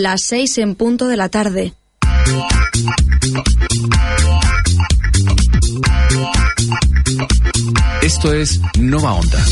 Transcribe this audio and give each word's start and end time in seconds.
Las 0.00 0.22
seis 0.22 0.56
en 0.56 0.76
punto 0.76 1.08
de 1.08 1.18
la 1.18 1.28
tarde. 1.28 1.74
Esto 8.00 8.32
es 8.32 8.58
Nova 8.78 9.12
Onda. 9.12 9.44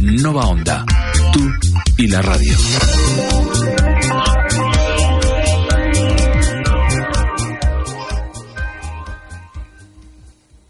Nova 0.00 0.46
Onda, 0.46 0.86
tú 1.34 1.52
y 1.98 2.06
la 2.06 2.22
radio. 2.22 2.56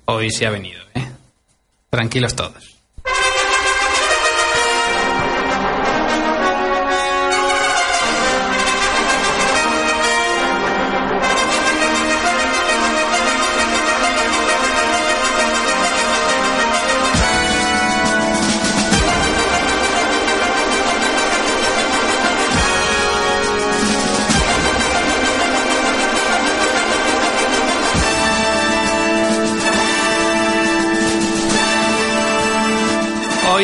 Hoy 0.07 0.31
sí 0.31 0.45
ha 0.45 0.51
venido, 0.51 0.83
¿eh? 0.95 1.07
Tranquilos 1.91 2.35
todos. 2.35 2.74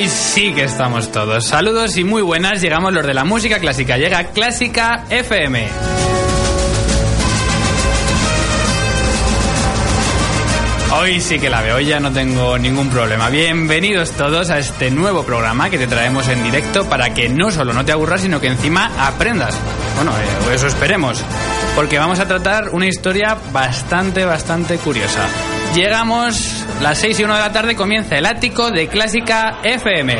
Hoy 0.00 0.08
sí 0.08 0.54
que 0.54 0.64
estamos 0.64 1.12
todos. 1.12 1.44
Saludos 1.44 1.98
y 1.98 2.04
muy 2.04 2.22
buenas. 2.22 2.62
Llegamos 2.62 2.90
los 2.94 3.06
de 3.06 3.12
la 3.12 3.24
música 3.24 3.58
clásica. 3.58 3.98
Llega 3.98 4.28
Clásica 4.28 5.04
FM. 5.10 5.68
Hoy 10.98 11.20
sí 11.20 11.38
que 11.38 11.50
la 11.50 11.60
veo, 11.60 11.80
ya 11.80 12.00
no 12.00 12.10
tengo 12.12 12.56
ningún 12.56 12.88
problema. 12.88 13.28
Bienvenidos 13.28 14.12
todos 14.12 14.48
a 14.48 14.58
este 14.58 14.90
nuevo 14.90 15.22
programa 15.22 15.68
que 15.68 15.76
te 15.76 15.86
traemos 15.86 16.28
en 16.28 16.42
directo 16.44 16.88
para 16.88 17.12
que 17.12 17.28
no 17.28 17.50
solo 17.50 17.74
no 17.74 17.84
te 17.84 17.92
aburras, 17.92 18.22
sino 18.22 18.40
que 18.40 18.46
encima 18.46 18.90
aprendas. 19.06 19.54
Bueno, 19.96 20.12
eh, 20.12 20.54
eso 20.54 20.66
esperemos, 20.66 21.22
porque 21.76 21.98
vamos 21.98 22.20
a 22.20 22.26
tratar 22.26 22.70
una 22.70 22.86
historia 22.86 23.36
bastante, 23.52 24.24
bastante 24.24 24.78
curiosa. 24.78 25.28
Llegamos, 25.74 26.66
las 26.80 26.98
6 26.98 27.20
y 27.20 27.24
1 27.24 27.34
de 27.34 27.40
la 27.40 27.52
tarde 27.52 27.76
comienza 27.76 28.18
el 28.18 28.26
ático 28.26 28.72
de 28.72 28.88
Clásica 28.88 29.60
FM. 29.62 30.18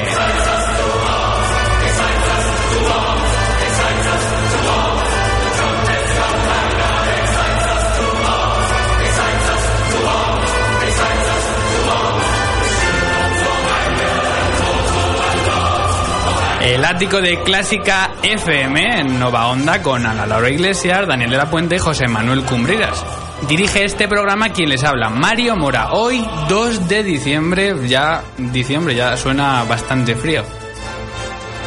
El 16.63 16.85
ático 16.85 17.21
de 17.21 17.43
Clásica 17.43 18.13
FM 18.23 19.01
en 19.01 19.19
Nova 19.19 19.49
Onda 19.49 19.83
con 19.83 20.07
Ana 20.07 20.27
Laura 20.27 20.49
Iglesias, 20.49 21.09
Daniel 21.09 21.31
de 21.31 21.37
la 21.37 21.51
Puente 21.51 21.75
y 21.75 21.79
José 21.79 22.07
Manuel 22.07 22.45
Cumbridas. 22.45 23.20
Dirige 23.49 23.85
este 23.85 24.07
programa 24.07 24.51
quien 24.51 24.69
les 24.69 24.85
habla, 24.85 25.09
Mario 25.09 25.57
Mora. 25.57 25.93
Hoy, 25.93 26.25
2 26.49 26.89
de 26.89 27.03
diciembre, 27.03 27.75
ya 27.89 28.23
diciembre 28.39 28.95
ya 28.95 29.17
suena 29.17 29.65
bastante 29.65 30.15
frío. 30.15 30.45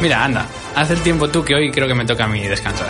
Mira, 0.00 0.24
anda, 0.24 0.46
haz 0.74 0.90
el 0.90 1.00
tiempo 1.00 1.28
tú 1.28 1.44
que 1.44 1.54
hoy 1.54 1.70
creo 1.70 1.86
que 1.86 1.94
me 1.94 2.06
toca 2.06 2.24
a 2.24 2.28
mí 2.28 2.42
descansar. 2.46 2.88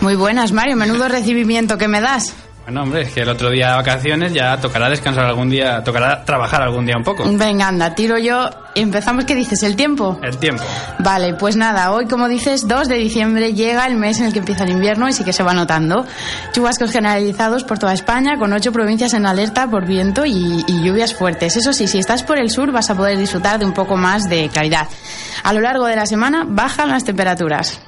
Muy 0.00 0.14
buenas, 0.14 0.52
Mario. 0.52 0.76
Menudo 0.76 1.08
recibimiento 1.08 1.78
que 1.78 1.88
me 1.88 2.00
das. 2.00 2.34
Bueno, 2.68 2.82
hombre, 2.82 3.00
es 3.00 3.14
que 3.14 3.22
el 3.22 3.30
otro 3.30 3.48
día 3.48 3.70
de 3.70 3.76
vacaciones 3.76 4.34
ya 4.34 4.58
tocará 4.58 4.90
descansar 4.90 5.24
algún 5.24 5.48
día, 5.48 5.82
tocará 5.82 6.22
trabajar 6.22 6.60
algún 6.60 6.84
día 6.84 6.98
un 6.98 7.02
poco. 7.02 7.24
Venga, 7.26 7.66
anda, 7.66 7.94
tiro 7.94 8.18
yo 8.18 8.50
empezamos. 8.74 9.24
¿Qué 9.24 9.34
dices? 9.34 9.62
¿El 9.62 9.74
tiempo? 9.74 10.20
El 10.22 10.36
tiempo. 10.36 10.62
Vale, 10.98 11.32
pues 11.32 11.56
nada, 11.56 11.92
hoy 11.92 12.06
como 12.06 12.28
dices, 12.28 12.68
2 12.68 12.88
de 12.88 12.96
diciembre 12.96 13.54
llega 13.54 13.86
el 13.86 13.94
mes 13.94 14.20
en 14.20 14.26
el 14.26 14.34
que 14.34 14.40
empieza 14.40 14.64
el 14.64 14.70
invierno 14.72 15.08
y 15.08 15.14
sí 15.14 15.24
que 15.24 15.32
se 15.32 15.42
va 15.42 15.54
notando. 15.54 16.04
Chubascos 16.52 16.90
generalizados 16.90 17.64
por 17.64 17.78
toda 17.78 17.94
España, 17.94 18.36
con 18.38 18.52
ocho 18.52 18.70
provincias 18.70 19.14
en 19.14 19.24
alerta 19.24 19.66
por 19.70 19.86
viento 19.86 20.26
y, 20.26 20.62
y 20.66 20.82
lluvias 20.82 21.14
fuertes. 21.14 21.56
Eso 21.56 21.72
sí, 21.72 21.88
si 21.88 21.96
estás 21.96 22.22
por 22.22 22.38
el 22.38 22.50
sur 22.50 22.70
vas 22.70 22.90
a 22.90 22.94
poder 22.94 23.16
disfrutar 23.16 23.58
de 23.58 23.64
un 23.64 23.72
poco 23.72 23.96
más 23.96 24.28
de 24.28 24.50
claridad. 24.50 24.88
A 25.42 25.54
lo 25.54 25.62
largo 25.62 25.86
de 25.86 25.96
la 25.96 26.04
semana 26.04 26.44
bajan 26.46 26.90
las 26.90 27.04
temperaturas. 27.04 27.80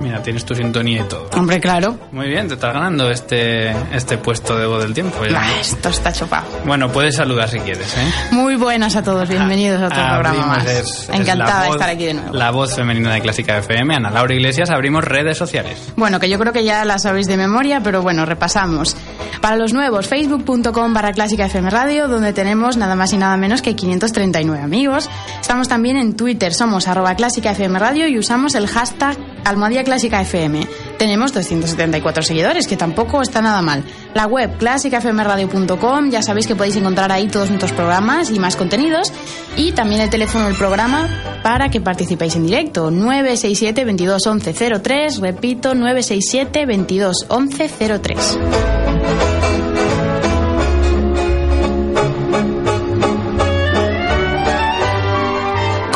Mira, 0.00 0.22
tienes 0.22 0.46
tu 0.46 0.54
sintonía 0.54 1.02
y 1.02 1.08
todo. 1.08 1.28
Hombre, 1.36 1.60
claro. 1.60 1.98
Muy 2.10 2.26
bien, 2.28 2.48
te 2.48 2.54
estás 2.54 2.72
ganando 2.72 3.10
este, 3.10 3.70
este 3.94 4.16
puesto 4.16 4.56
de 4.56 4.66
voz 4.66 4.82
del 4.82 4.94
tiempo. 4.94 5.18
ya. 5.26 5.42
Ah, 5.42 5.60
esto 5.60 5.90
está 5.90 6.10
chopado. 6.10 6.46
Bueno, 6.64 6.90
puedes 6.90 7.16
saludar 7.16 7.50
si 7.50 7.58
quieres, 7.60 7.94
¿eh? 7.98 8.10
Muy 8.32 8.56
buenas 8.56 8.96
a 8.96 9.02
todos, 9.02 9.28
bienvenidos 9.28 9.78
a 9.82 9.86
otro 9.88 9.98
programa 10.02 10.46
más. 10.46 10.64
es- 10.66 10.80
es 11.02 11.08
Encantada 11.10 11.64
de 11.64 11.68
estar 11.70 11.90
aquí 11.90 12.06
de 12.06 12.14
nuevo. 12.14 12.32
La 12.32 12.50
voz 12.50 12.74
femenina 12.74 13.12
de 13.12 13.20
Clásica 13.20 13.58
FM, 13.58 13.94
Ana 13.94 14.10
Laura 14.10 14.32
Iglesias, 14.34 14.70
abrimos 14.70 15.04
redes 15.04 15.36
sociales. 15.36 15.92
Bueno, 15.96 16.18
que 16.18 16.30
yo 16.30 16.38
creo 16.38 16.54
que 16.54 16.64
ya 16.64 16.82
la 16.86 16.98
sabéis 16.98 17.26
de 17.26 17.36
memoria, 17.36 17.82
pero 17.82 18.00
bueno, 18.00 18.24
repasamos. 18.24 18.96
Para 19.42 19.56
los 19.56 19.72
nuevos, 19.74 20.06
facebook.com 20.08 20.94
barra 20.94 21.12
clásica 21.12 21.44
FM 21.46 21.68
Radio, 21.70 22.08
donde 22.08 22.32
tenemos 22.32 22.76
nada 22.78 22.94
más 22.96 23.12
y 23.12 23.18
nada 23.18 23.36
menos 23.36 23.60
que 23.60 23.76
539 23.76 24.62
amigos. 24.64 25.10
Estamos 25.40 25.68
también 25.68 25.98
en 25.98 26.16
Twitter, 26.16 26.54
somos 26.54 26.88
arroba 26.88 27.14
clásica 27.16 27.50
FM 27.50 27.78
Radio 27.78 28.06
y 28.08 28.18
usamos 28.18 28.54
el 28.54 28.66
hashtag 28.66 29.16
almohadía 29.44 29.84
clásica 29.84 30.20
FM. 30.20 30.66
Tenemos 30.98 31.32
274 31.32 32.22
seguidores, 32.22 32.66
que 32.66 32.76
tampoco 32.76 33.22
está 33.22 33.40
nada 33.40 33.62
mal. 33.62 33.84
La 34.14 34.26
web 34.26 34.56
clásicafmradio.com, 34.58 36.10
ya 36.10 36.22
sabéis 36.22 36.46
que 36.46 36.56
podéis 36.56 36.76
encontrar 36.76 37.10
ahí 37.12 37.28
todos 37.28 37.48
nuestros 37.48 37.72
programas 37.72 38.30
y 38.30 38.38
más 38.38 38.56
contenidos. 38.56 39.12
Y 39.56 39.72
también 39.72 40.00
el 40.00 40.10
teléfono 40.10 40.46
del 40.46 40.54
programa 40.54 41.08
para 41.42 41.70
que 41.70 41.80
participéis 41.80 42.36
en 42.36 42.46
directo. 42.46 42.90
967 42.90 43.84
22 43.84 44.26
11 44.26 44.80
03, 44.80 45.20
repito, 45.20 45.74
967 45.74 46.66
22 46.66 47.26
11 47.28 47.70
03. 48.02 48.38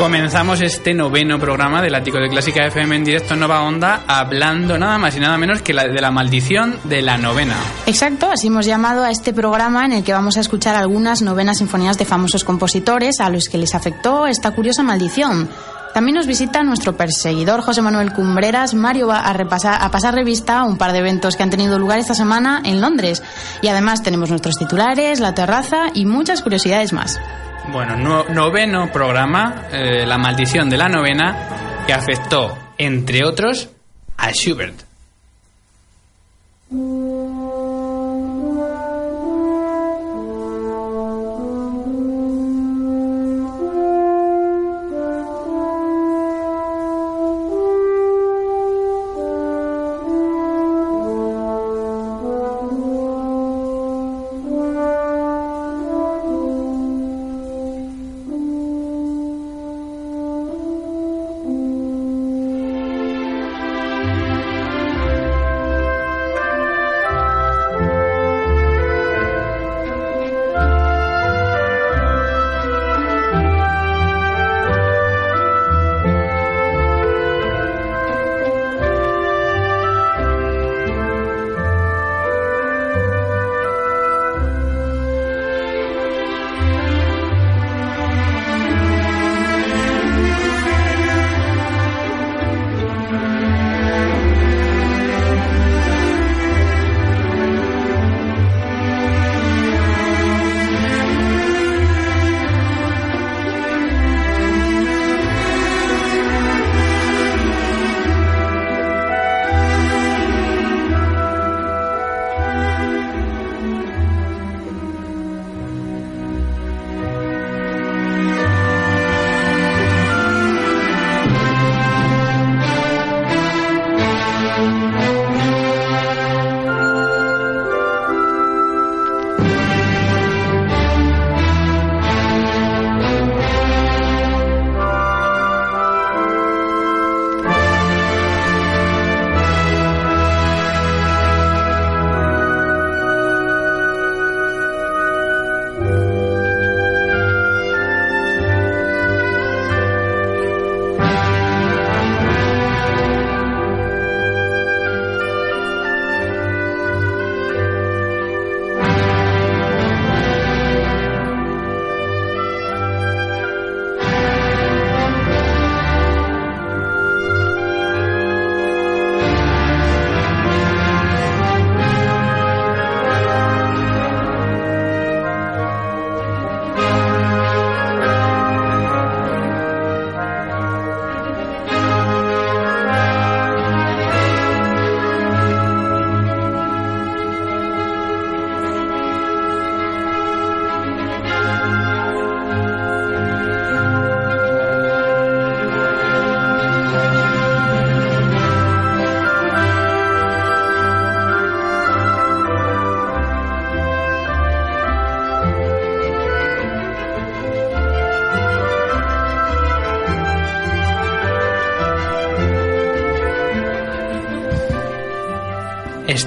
Comenzamos 0.05 0.61
este 0.61 0.93
noveno 0.93 1.39
programa 1.41 1.81
del 1.81 1.95
Ático 1.95 2.19
de 2.19 2.29
Clásica 2.29 2.67
FM 2.67 2.95
en 2.97 3.05
directo 3.05 3.33
en 3.33 3.41
Nova 3.41 3.63
Onda, 3.63 4.03
hablando 4.07 4.77
nada 4.77 4.99
más 4.99 5.17
y 5.17 5.21
nada 5.21 5.39
menos 5.39 5.63
que 5.63 5.73
la- 5.73 5.89
de 5.89 5.99
la 5.99 6.11
maldición 6.11 6.79
de 6.85 7.01
la 7.01 7.17
novena. 7.17 7.57
Exacto, 7.87 8.29
así 8.31 8.49
hemos 8.49 8.67
llamado 8.67 9.03
a 9.03 9.11
este 9.11 9.33
programa 9.33 9.87
en 9.87 9.93
el 9.93 10.05
que 10.05 10.13
vamos 10.13 10.37
a 10.37 10.41
escuchar 10.41 10.77
algunas 10.77 11.23
novenas 11.23 11.57
sinfonías 11.57 11.97
de 11.97 12.05
famosos 12.05 12.45
compositores 12.45 13.19
a 13.19 13.31
los 13.31 13.49
que 13.49 13.57
les 13.57 13.75
afectó 13.75 14.27
esta 14.27 14.51
curiosa 14.51 14.83
maldición. 14.83 15.49
También 15.95 16.17
nos 16.17 16.27
visita 16.27 16.63
nuestro 16.63 16.95
perseguidor 16.99 17.63
José 17.63 17.81
Manuel 17.81 18.13
Cumbreras. 18.13 18.75
Mario 18.75 19.07
va 19.07 19.21
a, 19.21 19.33
repasar, 19.33 19.79
a 19.83 19.91
pasar 19.91 20.13
revista 20.15 20.59
a 20.59 20.65
un 20.65 20.77
par 20.77 20.93
de 20.93 20.99
eventos 20.99 21.35
que 21.35 21.45
han 21.45 21.51
tenido 21.51 21.79
lugar 21.79 21.99
esta 21.99 22.15
semana 22.15 22.61
en 22.63 22.83
Londres. 22.83 23.23
Y 23.63 23.69
además 23.69 24.03
tenemos 24.03 24.29
nuestros 24.29 24.57
titulares, 24.57 25.19
la 25.21 25.33
terraza 25.35 25.87
y 25.95 26.05
muchas 26.05 26.43
curiosidades 26.43 26.93
más. 26.93 27.19
Bueno, 27.73 27.97
no- 27.97 28.25
noveno 28.29 28.93
programa, 28.93 29.65
eh, 29.73 30.05
la 30.07 30.19
maldición 30.19 30.69
de 30.71 30.77
la 30.77 30.89
novena, 30.89 31.85
que 31.87 31.93
afectó, 31.93 32.57
entre 32.79 33.25
otros, 33.25 33.69
a 34.17 34.31
Schubert. 34.33 34.75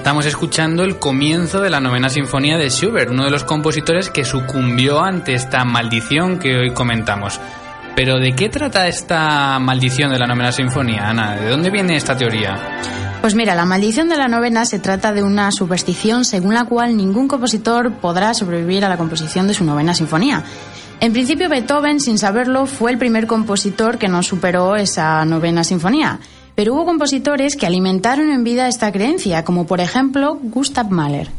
Estamos 0.08 0.26
escuchando 0.26 0.86
el 0.86 1.00
comienzo 1.00 1.60
de 1.60 1.70
la 1.70 1.82
novena 1.82 2.08
sinfonía 2.08 2.58
de 2.58 2.70
Schubert, 2.70 3.12
uno 3.12 3.26
de 3.26 3.30
los 3.30 3.44
compositores 3.44 4.10
que 4.10 4.24
sucumbió 4.24 5.02
ante 5.02 5.34
esta 5.34 5.66
maldición 5.66 6.40
que 6.40 6.56
hoy 6.56 6.72
comentamos. 6.74 7.42
Pero 7.94 8.18
¿de 8.18 8.34
qué 8.34 8.48
trata 8.48 8.88
esta 8.88 9.60
maldición 9.60 10.14
de 10.14 10.18
la 10.18 10.26
novena 10.26 10.54
sinfonía, 10.54 11.10
Ana? 11.10 11.36
¿De 11.36 11.50
dónde 11.50 11.70
viene 11.70 11.98
esta 11.98 12.16
teoría? 12.16 12.80
Pues 13.20 13.36
mira, 13.36 13.54
la 13.54 13.66
maldición 13.66 14.08
de 14.08 14.16
la 14.16 14.30
novena 14.30 14.64
se 14.64 14.80
trata 14.80 15.12
de 15.12 15.24
una 15.24 15.52
superstición 15.52 16.24
según 16.24 16.54
la 16.54 16.64
cual 16.64 16.96
ningún 16.96 17.28
compositor 17.28 17.92
podrá 17.96 18.34
sobrevivir 18.34 18.86
a 18.86 18.90
la 18.90 18.96
composición 18.96 19.46
de 19.46 19.56
su 19.56 19.66
novena 19.66 19.94
sinfonía. 19.94 20.42
En 21.02 21.12
principio, 21.12 21.50
Beethoven, 21.50 22.00
sin 22.00 22.18
saberlo, 22.18 22.66
fue 22.66 22.92
el 22.92 22.98
primer 22.98 23.28
compositor 23.28 23.98
que 23.98 24.08
no 24.08 24.24
superó 24.24 24.78
esa 24.78 25.26
novena 25.26 25.66
sinfonía. 25.66 26.22
Pero 26.58 26.74
hubo 26.74 26.86
compositores 26.86 27.56
que 27.56 27.68
alimentaron 27.68 28.32
en 28.32 28.44
vida 28.44 28.68
esta 28.68 28.92
creencia, 28.92 29.46
como 29.46 29.68
por 29.68 29.80
ejemplo 29.80 30.40
Gustav 30.42 30.90
Mahler. 30.90 31.30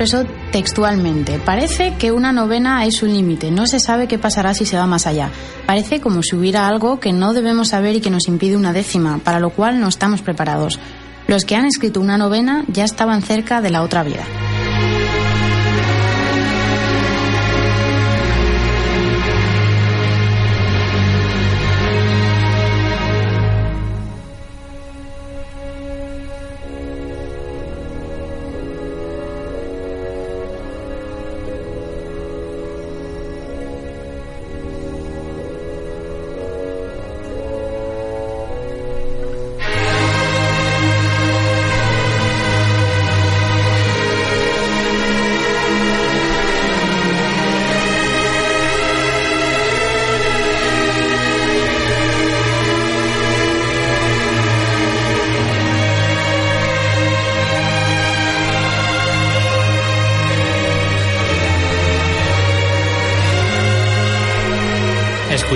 Expresó 0.00 0.24
textualmente, 0.50 1.38
parece 1.44 1.94
que 1.98 2.10
una 2.10 2.32
novena 2.32 2.86
es 2.86 3.02
un 3.02 3.12
límite, 3.12 3.50
no 3.50 3.66
se 3.66 3.78
sabe 3.78 4.08
qué 4.08 4.18
pasará 4.18 4.54
si 4.54 4.64
se 4.64 4.78
va 4.78 4.86
más 4.86 5.06
allá. 5.06 5.28
Parece 5.66 6.00
como 6.00 6.22
si 6.22 6.36
hubiera 6.36 6.66
algo 6.66 6.98
que 6.98 7.12
no 7.12 7.34
debemos 7.34 7.68
saber 7.68 7.96
y 7.96 8.00
que 8.00 8.08
nos 8.08 8.26
impide 8.26 8.56
una 8.56 8.72
décima, 8.72 9.18
para 9.18 9.40
lo 9.40 9.50
cual 9.50 9.78
no 9.78 9.88
estamos 9.88 10.22
preparados. 10.22 10.80
Los 11.26 11.44
que 11.44 11.54
han 11.54 11.66
escrito 11.66 12.00
una 12.00 12.16
novena 12.16 12.64
ya 12.68 12.84
estaban 12.84 13.20
cerca 13.20 13.60
de 13.60 13.68
la 13.68 13.82
otra 13.82 14.02
vida. 14.02 14.24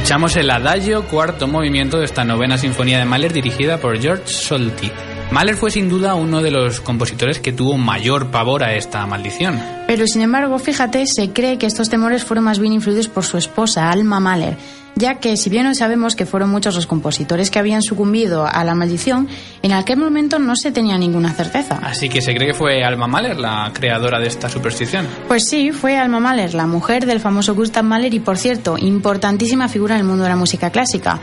Escuchamos 0.05 0.37
el 0.37 0.51
adagio, 0.51 1.07
cuarto 1.07 1.49
movimiento 1.49 1.99
de 1.99 2.05
esta 2.05 2.25
novena 2.25 2.59
sinfonía 2.59 2.99
de 2.99 3.07
Mahler 3.07 3.33
dirigida 3.33 3.79
por 3.79 3.99
George 3.99 4.25
Solti. 4.27 4.91
Mahler 5.31 5.57
fue 5.57 5.71
sin 5.71 5.89
duda 5.89 6.15
uno 6.15 6.43
de 6.43 6.51
los 6.51 6.83
compositores 6.83 7.41
que 7.41 7.55
tuvo 7.55 7.79
mayor 7.79 8.31
pavor 8.31 8.65
a 8.65 8.75
esta 8.75 9.07
maldición. 9.07 9.59
Pero 9.87 10.07
sin 10.07 10.21
embargo, 10.21 10.59
fíjate, 10.59 11.07
se 11.07 11.31
cree 11.31 11.57
que 11.57 11.65
estos 11.65 11.89
temores 11.89 12.23
fueron 12.23 12.45
más 12.45 12.59
bien 12.59 12.75
influidos 12.75 13.09
por 13.09 13.25
su 13.25 13.39
esposa, 13.39 13.91
Alma 13.91 14.21
Mahler, 14.21 14.59
ya 14.97 15.17
que 15.17 15.37
si 15.37 15.51
bien 15.51 15.67
hoy 15.67 15.75
sabemos 15.75 16.17
que 16.17 16.27
fueron 16.27 16.51
muchos 16.51 16.75
los 16.75 16.87
compositores 16.87 17.51
que 17.51 17.59
habían 17.59 17.83
sucumbido 17.83 18.47
a 18.47 18.65
la 18.65 18.75
maldición, 18.75 19.29
en 19.63 19.73
aquel 19.73 19.97
momento 19.97 20.39
no 20.39 20.57
se 20.57 20.73
tenía 20.73 20.99
ninguna 20.99 21.33
certeza. 21.33 21.79
Así 21.83 22.09
que 22.09 22.23
se 22.23 22.35
cree 22.35 22.49
que 22.49 22.55
fue 22.55 22.85
Alma 22.85 23.07
Mahler 23.07 23.39
la 23.39 23.71
creadora 23.73 24.21
de 24.21 24.29
esta 24.29 24.49
superstición. 24.49 25.07
Pues 25.29 25.45
sí, 25.49 25.73
fue 25.73 25.97
Alma 25.97 26.21
Mahler, 26.21 26.55
la 26.55 26.67
mujer 26.67 27.07
del 27.07 27.21
famoso 27.21 27.55
Gustav 27.55 27.85
Mahler 27.85 28.15
y, 28.15 28.21
por 28.21 28.39
cierto, 28.39 28.77
importantísima 28.79 29.69
figura 29.69 29.95
en 29.95 30.03
el 30.03 30.07
mundo 30.07 30.25
de 30.25 30.31
la 30.31 30.37
música 30.37 30.71
clásica. 30.71 31.21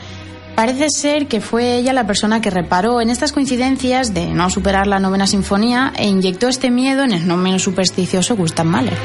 Parece 0.55 0.89
ser 0.89 1.27
que 1.27 1.39
fue 1.39 1.77
ella 1.77 1.93
la 1.93 2.05
persona 2.05 2.41
que 2.41 2.49
reparó 2.49 3.01
en 3.01 3.09
estas 3.09 3.31
coincidencias 3.31 4.13
de 4.13 4.27
no 4.27 4.49
superar 4.49 4.85
la 4.85 4.99
novena 4.99 5.25
sinfonía 5.25 5.93
e 5.97 6.07
inyectó 6.07 6.49
este 6.49 6.69
miedo 6.69 7.03
en 7.03 7.13
el 7.13 7.27
no 7.27 7.37
menos 7.37 7.63
supersticioso 7.63 8.35
Gustav 8.35 8.65
Mahler. 8.65 8.97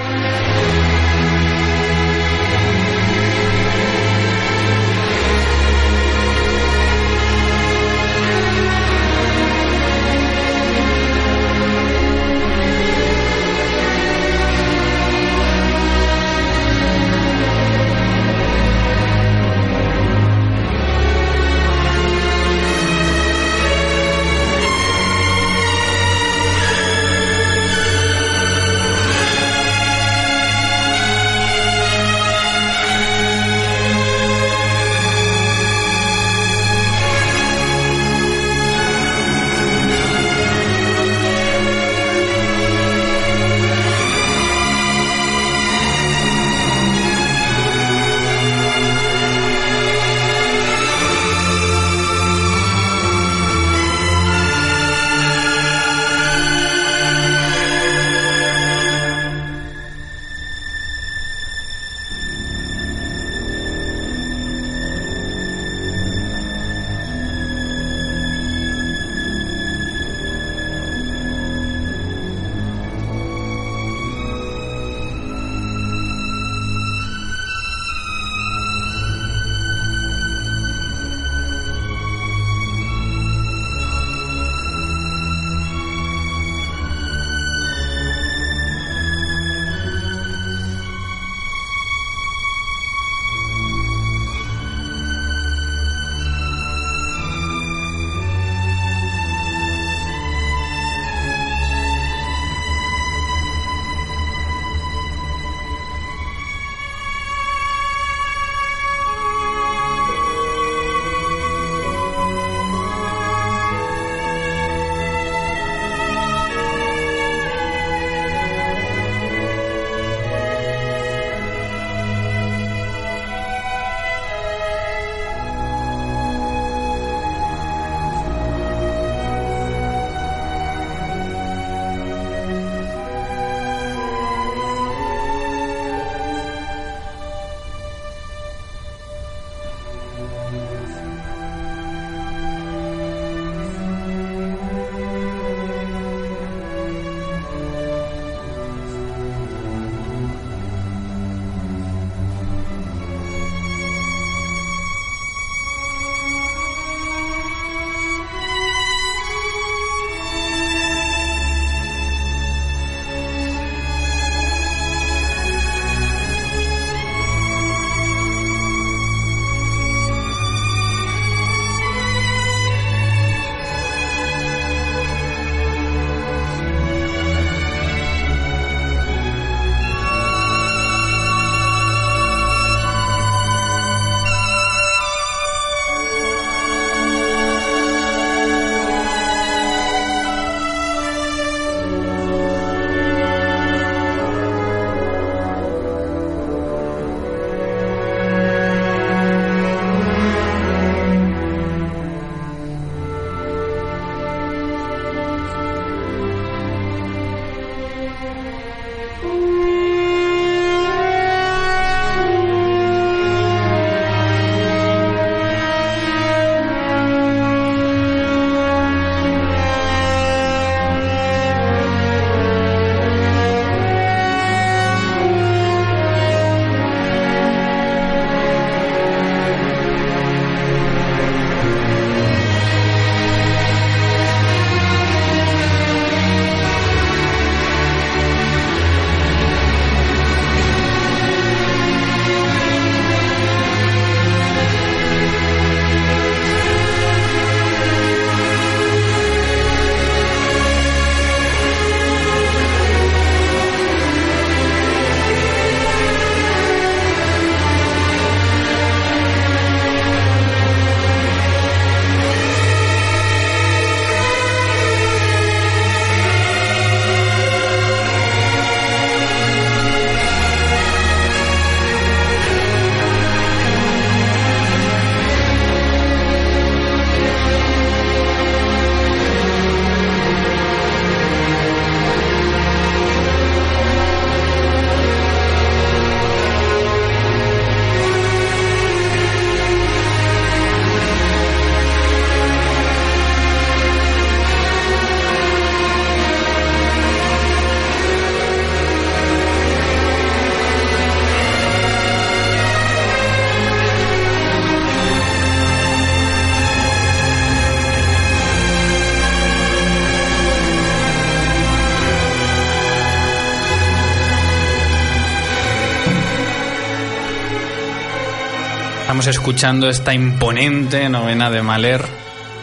Escuchando 319.46 319.88
esta 319.88 320.12
imponente 320.12 321.08
novena 321.08 321.52
de 321.52 321.62
Mahler. 321.62 322.04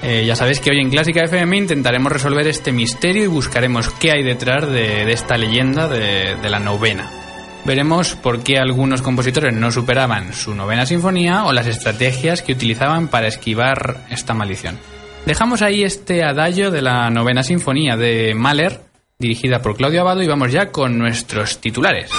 Eh, 0.01 0.25
ya 0.27 0.35
sabéis 0.35 0.59
que 0.59 0.69
hoy 0.69 0.81
en 0.81 0.89
Clásica 0.89 1.23
FM 1.23 1.55
intentaremos 1.55 2.11
resolver 2.11 2.45
este 2.45 2.73
misterio 2.73 3.23
y 3.23 3.27
buscaremos 3.27 3.87
qué 3.91 4.11
hay 4.11 4.21
detrás 4.21 4.69
de, 4.69 5.09
esta 5.09 5.37
leyenda 5.37 5.87
de, 5.87 6.35
de 6.35 6.49
la 6.49 6.59
novena. 6.59 7.09
Veremos 7.63 8.15
por 8.15 8.43
qué 8.43 8.57
algunos 8.57 9.01
compositores 9.01 9.55
no 9.55 9.71
superaban 9.71 10.33
su 10.33 10.53
novena 10.55 10.85
sinfonía 10.85 11.45
o 11.45 11.53
las 11.53 11.67
estrategias 11.67 12.41
que 12.41 12.51
utilizaban 12.51 13.07
para 13.07 13.27
esquivar 13.27 14.01
esta 14.09 14.33
maldición. 14.33 14.77
Dejamos 15.25 15.61
ahí 15.61 15.85
este 15.85 16.21
adagio 16.21 16.69
de 16.69 16.81
la 16.81 17.09
novena 17.09 17.43
sinfonía 17.43 17.95
de 17.95 18.33
Mahler, 18.35 18.81
dirigida 19.17 19.61
por 19.61 19.77
Claudio 19.77 20.01
Abado, 20.01 20.21
y 20.21 20.27
vamos 20.27 20.51
ya 20.51 20.69
con 20.69 20.97
nuestros 20.99 21.59
titulares. 21.61 22.11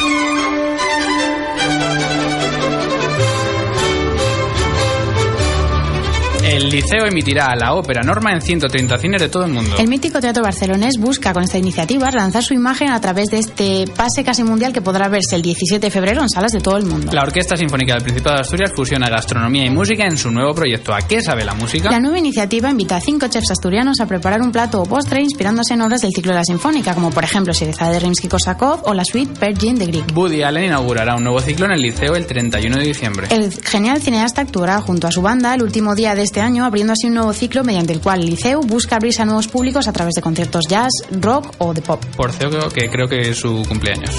El 6.54 6.70
liceo 6.70 7.04
emitirá 7.04 7.52
la 7.56 7.74
ópera 7.74 8.02
Norma 8.04 8.32
en 8.32 8.40
130 8.40 8.96
cines 8.98 9.20
de 9.20 9.28
todo 9.28 9.44
el 9.44 9.52
mundo. 9.52 9.74
El 9.76 9.88
mítico 9.88 10.20
Teatro 10.20 10.44
Barcelonés 10.44 10.98
busca 11.00 11.32
con 11.32 11.42
esta 11.42 11.58
iniciativa 11.58 12.08
lanzar 12.12 12.44
su 12.44 12.54
imagen 12.54 12.90
a 12.90 13.00
través 13.00 13.26
de 13.30 13.40
este 13.40 13.86
pase 13.96 14.22
casi 14.22 14.44
mundial 14.44 14.72
que 14.72 14.80
podrá 14.80 15.08
verse 15.08 15.34
el 15.34 15.42
17 15.42 15.84
de 15.84 15.90
febrero 15.90 16.22
en 16.22 16.30
salas 16.30 16.52
de 16.52 16.60
todo 16.60 16.76
el 16.76 16.84
mundo. 16.84 17.10
La 17.12 17.22
Orquesta 17.22 17.56
Sinfónica 17.56 17.94
del 17.94 18.04
Principado 18.04 18.36
de 18.36 18.42
Asturias 18.42 18.70
fusiona 18.72 19.08
gastronomía 19.08 19.66
y 19.66 19.70
música 19.70 20.04
en 20.04 20.16
su 20.16 20.30
nuevo 20.30 20.54
proyecto. 20.54 20.94
¿A 20.94 21.00
qué 21.00 21.20
sabe 21.20 21.44
la 21.44 21.54
música? 21.54 21.90
La 21.90 21.98
nueva 21.98 22.20
iniciativa 22.20 22.70
invita 22.70 22.98
a 22.98 23.00
cinco 23.00 23.26
chefs 23.26 23.50
asturianos 23.50 23.98
a 23.98 24.06
preparar 24.06 24.40
un 24.40 24.52
plato 24.52 24.80
o 24.80 24.84
postre 24.84 25.22
inspirándose 25.22 25.74
en 25.74 25.80
obras 25.80 26.02
del 26.02 26.12
ciclo 26.14 26.34
de 26.34 26.38
la 26.38 26.44
Sinfónica, 26.44 26.94
como 26.94 27.10
por 27.10 27.24
ejemplo 27.24 27.52
Sireza 27.52 27.90
de 27.90 27.98
Rimsky-Korsakov 27.98 28.82
o 28.84 28.94
la 28.94 29.04
suite 29.04 29.40
Pergin 29.40 29.74
de 29.74 29.86
Grieg. 29.86 30.04
Woody 30.14 30.44
Allen 30.44 30.66
inaugurará 30.66 31.16
un 31.16 31.24
nuevo 31.24 31.40
ciclo 31.40 31.66
en 31.66 31.72
el 31.72 31.80
liceo 31.80 32.14
el 32.14 32.26
31 32.26 32.76
de 32.76 32.84
diciembre. 32.84 33.26
El 33.32 33.52
genial 33.52 34.00
cineasta 34.00 34.42
actuará 34.42 34.80
junto 34.80 35.08
a 35.08 35.10
su 35.10 35.20
banda 35.20 35.52
el 35.52 35.64
último 35.64 35.96
día 35.96 36.14
de 36.14 36.22
este 36.22 36.43
año, 36.43 36.43
abriendo 36.64 36.92
así 36.92 37.06
un 37.06 37.14
nuevo 37.14 37.32
ciclo 37.32 37.64
mediante 37.64 37.92
el 37.92 38.00
cual 38.00 38.20
el 38.20 38.26
liceo 38.30 38.60
busca 38.60 38.96
abrirse 38.96 39.22
a 39.22 39.24
nuevos 39.24 39.48
públicos 39.48 39.88
a 39.88 39.92
través 39.92 40.14
de 40.14 40.22
conciertos 40.22 40.64
jazz, 40.68 40.90
rock 41.10 41.54
o 41.58 41.74
de 41.74 41.82
pop. 41.82 42.04
Por 42.16 42.32
cierto, 42.32 42.68
que 42.68 42.88
creo 42.88 43.06
que 43.08 43.30
es 43.30 43.38
su 43.38 43.62
cumpleaños. 43.68 44.10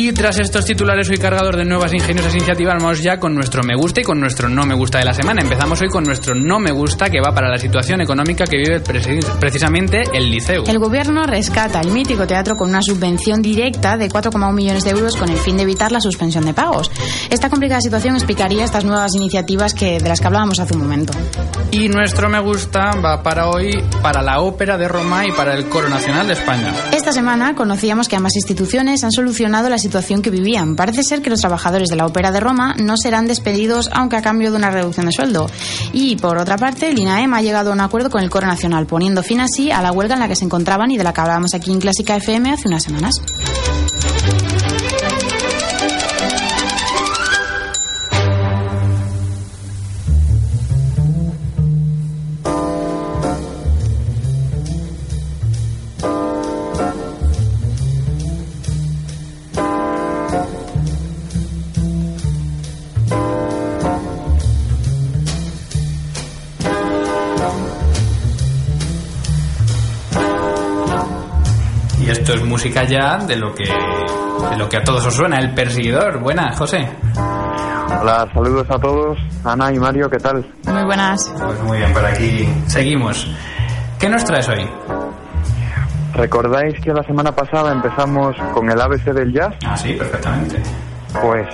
Y 0.00 0.12
tras 0.12 0.38
estos 0.38 0.64
titulares, 0.64 1.10
hoy 1.10 1.18
cargador 1.18 1.56
de 1.56 1.64
nuevas 1.64 1.92
ingeniosas 1.92 2.32
iniciativas, 2.32 2.80
vamos 2.80 3.02
ya 3.02 3.18
con 3.18 3.34
nuestro 3.34 3.64
me 3.64 3.74
gusta 3.74 4.00
y 4.00 4.04
con 4.04 4.20
nuestro 4.20 4.48
no 4.48 4.64
me 4.64 4.72
gusta 4.72 5.00
de 5.00 5.04
la 5.04 5.12
semana. 5.12 5.42
Empezamos 5.42 5.82
hoy 5.82 5.88
con 5.88 6.04
nuestro 6.04 6.36
no 6.36 6.60
me 6.60 6.70
gusta, 6.70 7.10
que 7.10 7.20
va 7.20 7.34
para 7.34 7.48
la 7.48 7.58
situación 7.58 8.00
económica 8.00 8.44
que 8.44 8.58
vive 8.58 8.78
precisamente 8.78 10.04
el 10.12 10.30
liceo. 10.30 10.62
El 10.68 10.78
gobierno 10.78 11.26
rescata 11.26 11.80
el 11.80 11.90
mítico 11.90 12.28
teatro 12.28 12.54
con 12.54 12.68
una 12.68 12.80
subvención 12.80 13.42
directa 13.42 13.96
de 13.96 14.08
4,1 14.08 14.54
millones 14.54 14.84
de 14.84 14.90
euros 14.90 15.16
con 15.16 15.30
el 15.30 15.36
fin 15.36 15.56
de 15.56 15.64
evitar 15.64 15.90
la 15.90 16.00
suspensión 16.00 16.44
de 16.44 16.54
pagos. 16.54 16.92
Esta 17.28 17.50
complicada 17.50 17.80
situación 17.80 18.14
explicaría 18.14 18.64
estas 18.64 18.84
nuevas 18.84 19.16
iniciativas 19.16 19.74
que, 19.74 19.98
de 19.98 20.08
las 20.08 20.20
que 20.20 20.28
hablábamos 20.28 20.60
hace 20.60 20.74
un 20.74 20.82
momento. 20.82 21.12
Y 21.72 21.88
nuestro 21.88 22.28
me 22.28 22.38
gusta 22.38 22.92
va 23.04 23.24
para 23.24 23.48
hoy 23.48 23.82
para 24.00 24.22
la 24.22 24.42
Ópera 24.42 24.78
de 24.78 24.86
Roma 24.86 25.26
y 25.26 25.32
para 25.32 25.54
el 25.54 25.68
Coro 25.68 25.88
Nacional 25.88 26.28
de 26.28 26.34
España. 26.34 26.72
Esta 26.92 27.10
semana 27.10 27.56
conocíamos 27.56 28.06
que 28.06 28.14
ambas 28.14 28.36
instituciones 28.36 29.02
han 29.02 29.10
solucionado 29.10 29.68
la 29.68 29.78
situación 29.88 30.20
que 30.20 30.30
vivían. 30.30 30.76
Parece 30.76 31.02
ser 31.02 31.22
que 31.22 31.30
los 31.30 31.40
trabajadores 31.40 31.88
de 31.88 31.96
la 31.96 32.04
Ópera 32.04 32.30
de 32.30 32.40
Roma 32.40 32.74
no 32.78 32.96
serán 32.98 33.26
despedidos, 33.26 33.88
aunque 33.92 34.16
a 34.16 34.22
cambio 34.22 34.50
de 34.50 34.58
una 34.58 34.70
reducción 34.70 35.06
de 35.06 35.12
sueldo. 35.12 35.50
Y 35.94 36.16
por 36.16 36.36
otra 36.36 36.58
parte, 36.58 36.90
el 36.90 36.98
INAEM 36.98 37.32
ha 37.32 37.40
llegado 37.40 37.70
a 37.70 37.72
un 37.72 37.80
acuerdo 37.80 38.10
con 38.10 38.22
el 38.22 38.28
Coro 38.28 38.46
Nacional, 38.46 38.86
poniendo 38.86 39.22
fin 39.22 39.40
así 39.40 39.70
a 39.70 39.80
la 39.80 39.90
huelga 39.90 40.14
en 40.14 40.20
la 40.20 40.28
que 40.28 40.36
se 40.36 40.44
encontraban 40.44 40.90
y 40.90 40.98
de 40.98 41.04
la 41.04 41.14
que 41.14 41.20
hablábamos 41.22 41.54
aquí 41.54 41.72
en 41.72 41.80
Clásica 41.80 42.16
FM 42.16 42.52
hace 42.52 42.68
unas 42.68 42.82
semanas. 42.82 43.14
Música 72.58 72.82
ya 72.82 73.18
de 73.18 73.36
lo 73.36 73.54
que 73.54 73.62
de 73.62 74.56
lo 74.56 74.68
que 74.68 74.78
a 74.78 74.82
todos 74.82 75.06
os 75.06 75.14
suena, 75.14 75.38
el 75.38 75.54
perseguidor. 75.54 76.18
Buena, 76.18 76.52
José. 76.56 76.88
Hola, 78.00 78.28
saludos 78.34 78.66
a 78.68 78.80
todos. 78.80 79.16
Ana 79.44 79.72
y 79.72 79.78
Mario, 79.78 80.10
¿qué 80.10 80.16
tal? 80.16 80.44
Muy 80.66 80.82
buenas. 80.82 81.32
Pues 81.38 81.62
muy 81.62 81.78
bien, 81.78 81.92
por 81.92 82.04
aquí 82.04 82.48
seguimos. 82.66 83.30
¿Qué 84.00 84.08
nos 84.08 84.24
traes 84.24 84.48
hoy? 84.48 84.68
¿Recordáis 86.14 86.74
que 86.80 86.92
la 86.92 87.04
semana 87.04 87.30
pasada 87.30 87.70
empezamos 87.70 88.34
con 88.52 88.68
el 88.68 88.80
ABC 88.80 89.04
del 89.04 89.32
jazz? 89.32 89.54
Ah, 89.64 89.76
sí, 89.76 89.92
perfectamente. 89.92 90.60
Pues 91.22 91.46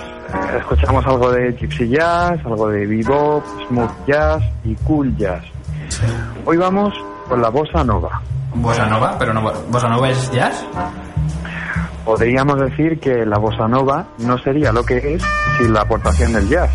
escuchamos 0.57 1.05
algo 1.05 1.31
de 1.33 1.53
gypsy 1.53 1.87
jazz, 1.87 2.41
algo 2.47 2.71
de 2.71 2.87
bebop, 2.87 3.45
smooth 3.69 4.07
jazz 4.07 4.43
y 4.65 4.75
cool 4.77 5.15
jazz. 5.19 5.45
Hoy 6.47 6.57
vamos 6.57 6.95
con 7.29 7.43
la 7.43 7.51
bossa 7.51 7.85
nova. 7.85 8.23
Bossa 8.55 8.87
Nova, 8.87 9.17
pero 9.19 9.35
no, 9.35 9.43
Bossa 9.43 9.89
Nova 9.89 10.11
es 10.11 10.31
jazz. 10.31 10.65
Podríamos 12.05 12.61
decir 12.61 13.01
que 13.01 13.25
la 13.25 13.39
bossa 13.39 13.67
nova 13.67 14.09
no 14.19 14.37
sería 14.37 14.73
lo 14.73 14.85
que 14.85 15.15
es 15.15 15.23
sin 15.57 15.73
la 15.73 15.81
aportación 15.81 16.35
del 16.35 16.49
jazz. 16.49 16.71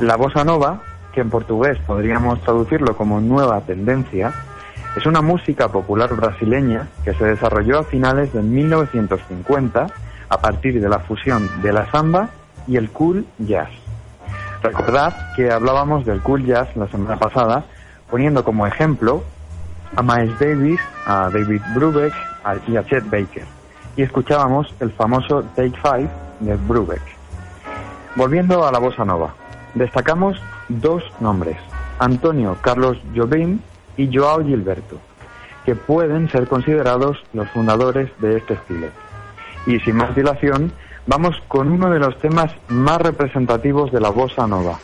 La 0.00 0.16
bossa 0.16 0.42
nova, 0.42 0.82
que 1.12 1.20
en 1.20 1.30
portugués 1.30 1.78
podríamos 1.86 2.40
traducirlo 2.40 2.96
como 2.96 3.20
nueva 3.20 3.60
tendencia, 3.60 4.32
es 4.96 5.06
una 5.06 5.22
música 5.22 5.68
popular 5.68 6.14
brasileña 6.16 6.88
que 7.04 7.14
se 7.14 7.24
desarrolló 7.24 7.78
a 7.78 7.84
finales 7.84 8.32
de 8.32 8.42
1950 8.42 9.86
a 10.28 10.40
partir 10.40 10.80
de 10.80 10.88
la 10.88 10.98
fusión 10.98 11.48
de 11.62 11.72
la 11.72 11.88
samba 11.92 12.30
y 12.66 12.76
el 12.76 12.90
cool 12.90 13.26
jazz. 13.38 13.70
Recordad 14.62 15.14
que 15.36 15.52
hablábamos 15.52 16.04
del 16.04 16.20
cool 16.20 16.44
jazz 16.44 16.74
la 16.76 16.88
semana 16.88 17.16
pasada, 17.16 17.64
poniendo 18.10 18.42
como 18.42 18.66
ejemplo 18.66 19.22
a 19.94 20.02
Miles 20.02 20.38
Davis, 20.38 20.80
a 21.06 21.30
David 21.30 21.62
Brubeck 21.74 22.12
y 22.68 22.76
a 22.76 22.84
Chet 22.84 23.04
Baker. 23.04 23.44
Y 23.96 24.02
escuchábamos 24.02 24.74
el 24.80 24.90
famoso 24.92 25.42
Take 25.54 25.78
Five 25.82 26.08
de 26.40 26.56
Brubeck. 26.56 27.02
Volviendo 28.14 28.66
a 28.66 28.72
la 28.72 28.78
bossa 28.78 29.04
nova, 29.04 29.34
destacamos 29.74 30.40
dos 30.68 31.02
nombres, 31.20 31.56
Antonio 31.98 32.56
Carlos 32.60 32.98
Jobim 33.14 33.60
y 33.96 34.14
Joao 34.14 34.44
Gilberto, 34.44 34.98
que 35.64 35.74
pueden 35.74 36.30
ser 36.30 36.48
considerados 36.48 37.18
los 37.32 37.48
fundadores 37.50 38.10
de 38.18 38.38
este 38.38 38.54
estilo. 38.54 38.88
Y 39.66 39.80
sin 39.80 39.96
más 39.96 40.14
dilación, 40.14 40.72
vamos 41.06 41.36
con 41.48 41.70
uno 41.70 41.90
de 41.90 41.98
los 41.98 42.18
temas 42.18 42.52
más 42.68 42.98
representativos 42.98 43.92
de 43.92 44.00
la 44.00 44.10
bossa 44.10 44.46
nova, 44.46 44.78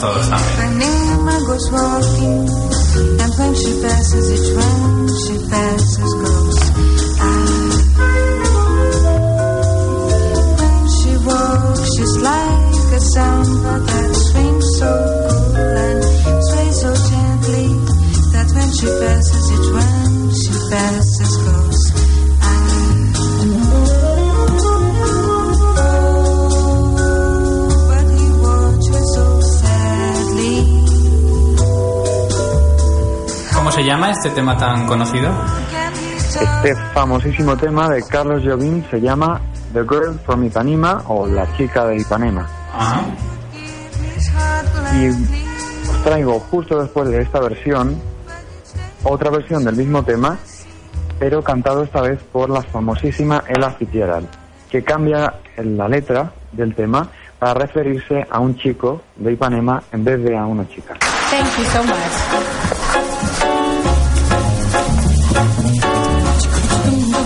todos 0.00 0.30
también. 0.30 0.49
Llama 34.00 34.12
este 34.12 34.30
tema 34.30 34.56
tan 34.56 34.86
conocido? 34.86 35.30
Este 36.26 36.74
famosísimo 36.94 37.54
tema 37.54 37.86
de 37.90 38.02
Carlos 38.02 38.42
Jobim 38.42 38.82
se 38.90 38.98
llama 38.98 39.38
The 39.74 39.82
Girl 39.82 40.18
from 40.24 40.42
Ipanema 40.42 41.02
o 41.08 41.26
La 41.26 41.46
chica 41.54 41.84
de 41.84 41.98
Ipanema. 41.98 42.48
Ajá. 42.74 43.02
Y 44.98 45.08
os 45.10 46.02
traigo 46.02 46.40
justo 46.50 46.80
después 46.80 47.10
de 47.10 47.20
esta 47.20 47.40
versión 47.40 48.00
otra 49.04 49.28
versión 49.28 49.64
del 49.66 49.76
mismo 49.76 50.02
tema 50.02 50.38
pero 51.18 51.42
cantado 51.42 51.82
esta 51.82 52.00
vez 52.00 52.18
por 52.32 52.48
la 52.48 52.62
famosísima 52.62 53.44
Ella 53.46 53.68
Fitzgerald, 53.72 54.28
que 54.70 54.82
cambia 54.82 55.34
la 55.58 55.88
letra 55.88 56.32
del 56.52 56.74
tema 56.74 57.06
para 57.38 57.52
referirse 57.52 58.26
a 58.30 58.40
un 58.40 58.56
chico 58.56 59.02
de 59.16 59.32
Ipanema 59.32 59.82
en 59.92 60.04
vez 60.04 60.24
de 60.24 60.38
a 60.38 60.46
una 60.46 60.66
chica. 60.66 60.94
Thank 61.30 61.58
you 61.58 61.64
so 61.66 61.84
much. 61.84 62.79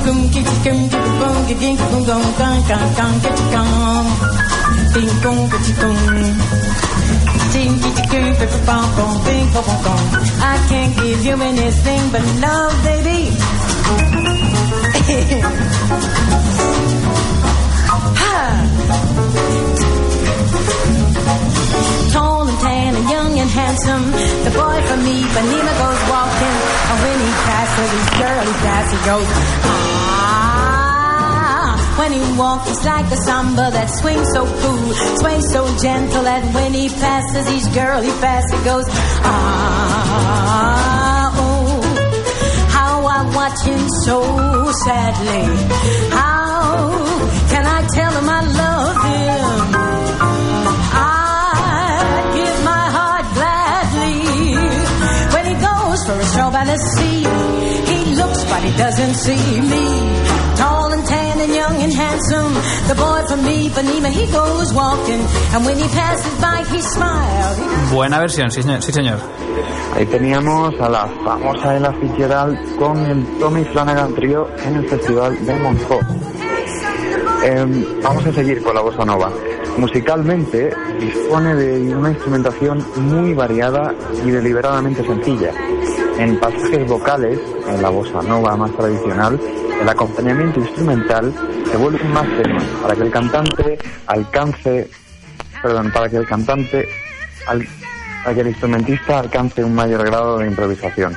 kum 0.04 0.18
kik 0.32 0.46
kum 0.64 0.78
kik 0.92 1.06
bong 1.20 1.38
kik 1.48 1.58
kik 1.60 1.78
kum 1.90 2.02
gong 2.08 2.28
kang 2.38 2.60
kang 2.68 2.88
kang 2.96 3.14
kik 3.24 3.38
kang 3.52 4.06
ting 4.94 5.12
kik 5.52 5.76
kong 5.80 5.98
ting 7.52 7.72
kik 7.82 7.98
kum 8.96 9.12
ting 9.24 9.48
I 10.40 10.54
can't 10.68 10.92
give 10.96 11.24
you 11.26 11.36
anything 11.50 12.02
but 12.12 12.24
love 12.42 12.74
baby 12.84 13.20
ha 18.20 19.40
and 22.54 22.62
tan 22.62 22.94
and 22.94 23.10
young 23.10 23.38
and 23.38 23.50
handsome, 23.50 24.10
the 24.44 24.50
boy 24.50 24.82
from 24.86 25.00
Ipanema 25.00 25.72
goes 25.82 26.02
walking, 26.10 26.56
and 26.90 26.98
when 27.02 27.18
he 27.24 27.32
passes 27.48 27.90
his 27.98 28.08
girl, 28.20 28.42
he 28.44 28.52
passes, 28.62 28.92
he 28.94 28.98
goes, 29.06 29.28
ah. 29.64 29.90
When 31.98 32.12
he 32.12 32.22
walks, 32.38 32.70
it's 32.70 32.84
like 32.84 33.10
a 33.10 33.16
samba 33.16 33.70
that 33.70 33.88
swings 33.90 34.28
so 34.32 34.44
cool, 34.46 34.94
sways 35.18 35.50
so 35.50 35.66
gentle, 35.78 36.26
and 36.26 36.54
when 36.54 36.74
he 36.74 36.88
passes 36.88 37.48
his 37.48 37.66
girl, 37.74 38.00
he 38.02 38.10
passes, 38.20 38.52
he 38.52 38.64
goes, 38.64 38.86
ah. 39.24 40.52
Oh, 41.36 41.82
how 42.70 43.06
I 43.06 43.24
watch 43.34 43.62
him 43.64 43.88
so 44.04 44.22
sadly. 44.84 45.44
How 46.10 46.90
can 47.50 47.66
I 47.66 47.86
tell 47.94 48.12
him 48.12 48.28
I 48.28 48.40
love 48.42 49.03
He 56.64 58.14
looks, 58.16 58.44
but 58.44 58.62
he 58.64 58.72
doesn't 58.76 59.14
see 59.14 59.60
me. 59.60 59.84
Tall 60.56 60.92
and 60.92 61.04
tan 61.06 61.40
and 61.40 61.52
young 61.54 61.82
and 61.82 61.92
handsome, 61.92 62.54
the 62.88 62.94
boy 62.94 63.20
from 63.28 63.40
Ipanema, 63.44 64.08
he 64.10 64.26
goes 64.32 64.72
walking, 64.72 65.20
and 65.52 65.64
when 65.64 65.76
he 65.76 65.88
passes 65.88 66.40
by, 66.40 66.64
he 66.72 66.80
smiles. 66.80 67.92
Buena 67.92 68.18
versión, 68.20 68.50
sí 68.50 68.62
señor. 68.62 68.82
Sí, 68.82 68.92
señor. 68.92 69.18
Ahí 69.94 70.06
teníamos 70.06 70.74
a 70.80 70.88
la 70.88 71.06
famosa 71.24 71.76
Ella 71.76 71.92
Fitzgerald 72.00 72.76
con 72.76 72.98
el 73.06 73.24
Tommy 73.38 73.64
Flanagan 73.64 74.14
Trio 74.14 74.48
en 74.64 74.76
el 74.76 74.88
Festival 74.88 75.44
de 75.44 75.54
Montreux. 75.58 76.06
Em, 77.44 77.84
vamos 78.02 78.26
a 78.26 78.32
seguir 78.32 78.62
con 78.62 78.74
la 78.74 78.80
bossa 78.80 79.04
nova. 79.04 79.30
Musicalmente 79.76 80.74
dispone 80.98 81.54
de 81.54 81.94
una 81.94 82.10
instrumentación 82.10 82.84
muy 82.96 83.34
variada 83.34 83.94
y 84.24 84.30
deliberadamente 84.30 85.04
sencilla. 85.04 85.52
En 86.18 86.38
pasajes 86.38 86.86
vocales, 86.88 87.38
en 87.68 87.82
la 87.82 87.88
bossa 87.90 88.22
nova 88.22 88.56
más 88.56 88.70
tradicional, 88.76 89.38
el 89.80 89.88
acompañamiento 89.88 90.60
instrumental 90.60 91.32
se 91.70 91.76
vuelve 91.76 92.02
más 92.04 92.26
tenue 92.40 92.62
para 92.82 92.94
que 92.94 93.02
el 93.02 93.10
cantante 93.10 93.78
alcance, 94.06 94.88
perdón, 95.62 95.90
para 95.92 96.08
que 96.08 96.16
el 96.16 96.26
cantante 96.26 96.88
al- 97.48 97.66
para 98.22 98.34
que 98.34 98.40
el 98.42 98.46
instrumentista 98.48 99.18
alcance 99.18 99.62
un 99.64 99.74
mayor 99.74 100.04
grado 100.06 100.38
de 100.38 100.46
improvisación. 100.46 101.14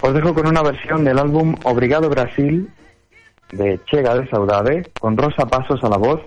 Os 0.00 0.14
dejo 0.14 0.34
con 0.34 0.46
una 0.46 0.62
versión 0.62 1.04
del 1.04 1.18
álbum 1.18 1.54
Obrigado 1.64 2.08
Brasil 2.08 2.68
de 3.52 3.78
Chega 3.90 4.14
de 4.16 4.28
Saudade, 4.28 4.90
con 4.98 5.16
Rosa 5.16 5.46
Pasos 5.46 5.84
a 5.84 5.88
la 5.88 5.98
voz, 5.98 6.20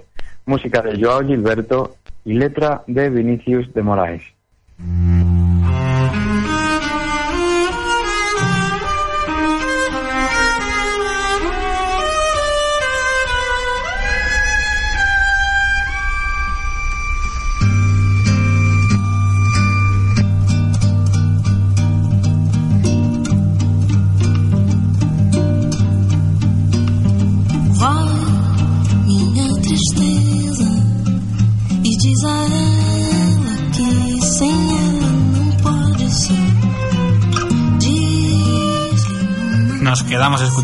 música 0.46 0.82
de 0.82 1.02
Joao 1.04 1.22
Gilberto 1.26 1.96
y 2.24 2.34
letra 2.34 2.84
de 2.88 3.10
Vinicius 3.10 3.74
de 3.74 3.82
Moraes. 3.82 4.22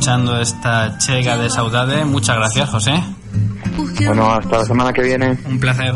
Escuchando 0.09 0.41
esta 0.41 0.97
chega 0.97 1.37
de 1.37 1.51
saudade. 1.51 2.03
Muchas 2.03 2.35
gracias, 2.35 2.67
José. 2.69 2.93
Bueno, 4.07 4.31
hasta 4.31 4.57
la 4.57 4.65
semana 4.65 4.91
que 4.91 5.03
viene. 5.03 5.37
Un 5.45 5.59
placer. 5.59 5.93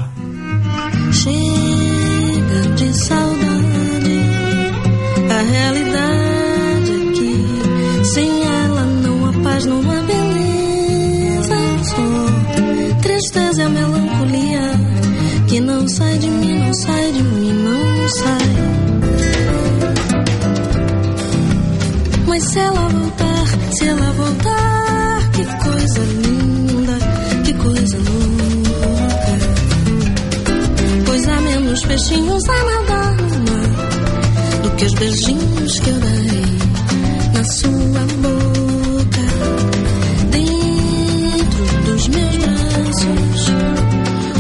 Se 22.44 22.60
ela 22.60 22.90
voltar, 22.90 23.46
se 23.72 23.88
ela 23.88 24.12
voltar, 24.12 25.32
que 25.32 25.46
coisa 25.64 26.00
linda, 26.00 26.98
que 27.46 27.54
coisa 27.54 27.98
louca. 27.98 29.34
Pois 31.06 31.28
há 31.28 31.42
menos 31.42 31.86
peixinhos 31.86 32.44
a 32.50 32.64
nadar 32.66 33.16
no 33.16 33.52
mar 33.52 34.62
do 34.62 34.72
que 34.72 34.86
os 34.86 34.94
beijinhos 34.96 35.80
que 35.80 35.90
eu 35.90 36.00
dei 36.00 36.58
na 37.34 37.44
sua 37.46 38.06
boca. 38.22 39.26
Dentro 40.32 41.64
dos 41.86 42.08
meus 42.10 42.38
braços, 42.38 43.54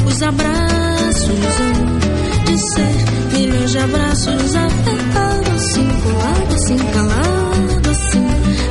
os 0.07 0.21
abraços 0.23 1.59
hão 1.59 2.43
de 2.45 2.57
ser 2.73 3.37
milhões 3.37 3.71
de 3.71 3.77
abraços 3.77 4.55
apertado 4.55 5.51
assim, 5.55 5.87
colado 6.03 6.53
assim, 6.53 6.77
calado 6.91 7.27
assim. 7.27 7.33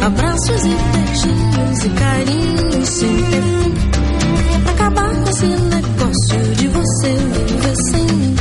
Abraços 0.03 0.65
e 0.65 0.75
beijinhos 0.93 1.85
e 1.85 1.89
carinhos 1.91 2.89
sem 2.89 3.17
fim. 3.19 3.75
Pra 4.65 4.73
acabar 4.73 5.15
com 5.15 5.31
esse 5.31 5.47
negócio 5.47 6.55
de 6.57 6.67
você 6.67 7.09
viver 7.09 7.77
sem 7.89 8.17
mim. 8.17 8.37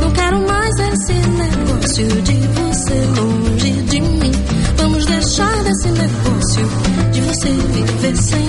Não 0.00 0.10
quero 0.12 0.46
mais 0.46 0.78
esse 0.78 1.14
negócio 1.14 2.22
de 2.22 2.34
você 2.34 3.20
longe 3.20 3.72
de 3.82 4.00
mim. 4.00 4.32
Vamos 4.76 5.04
deixar 5.04 5.64
desse 5.64 5.88
negócio 5.88 6.68
de 7.10 7.20
você 7.22 7.48
viver 7.48 8.16
sem 8.16 8.38
mim. 8.38 8.47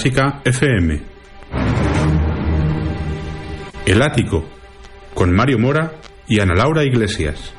Clásica 0.00 0.40
FM. 0.44 1.02
El 3.84 4.00
Ático, 4.00 4.48
con 5.12 5.32
Mario 5.32 5.58
Mora 5.58 5.90
y 6.28 6.38
Ana 6.38 6.54
Laura 6.54 6.84
Iglesias. 6.84 7.52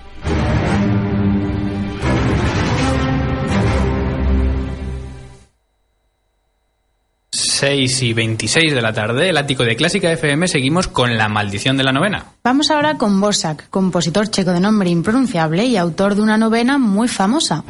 6 7.60 8.04
y 8.04 8.13
26 8.13 8.73
de 8.73 8.82
la 8.82 8.93
tarde, 8.93 9.28
el 9.28 9.38
ático 9.38 9.63
de 9.63 9.75
Clásica 9.75 10.10
FM, 10.10 10.47
seguimos 10.47 10.88
con 10.88 11.17
La 11.17 11.28
maldición 11.28 11.75
de 11.75 11.84
la 11.84 11.91
novena. 11.91 12.23
Vamos 12.41 12.71
ahora 12.71 12.95
con 12.95 13.19
Bosak, 13.19 13.69
compositor 13.69 14.30
checo 14.30 14.54
de 14.54 14.62
nombre 14.62 14.89
impronunciable 14.89 15.65
y 15.65 15.75
autor 15.75 16.15
de 16.15 16.21
una 16.21 16.38
novena 16.38 16.78
muy 16.78 17.10
famosa. 17.10 17.65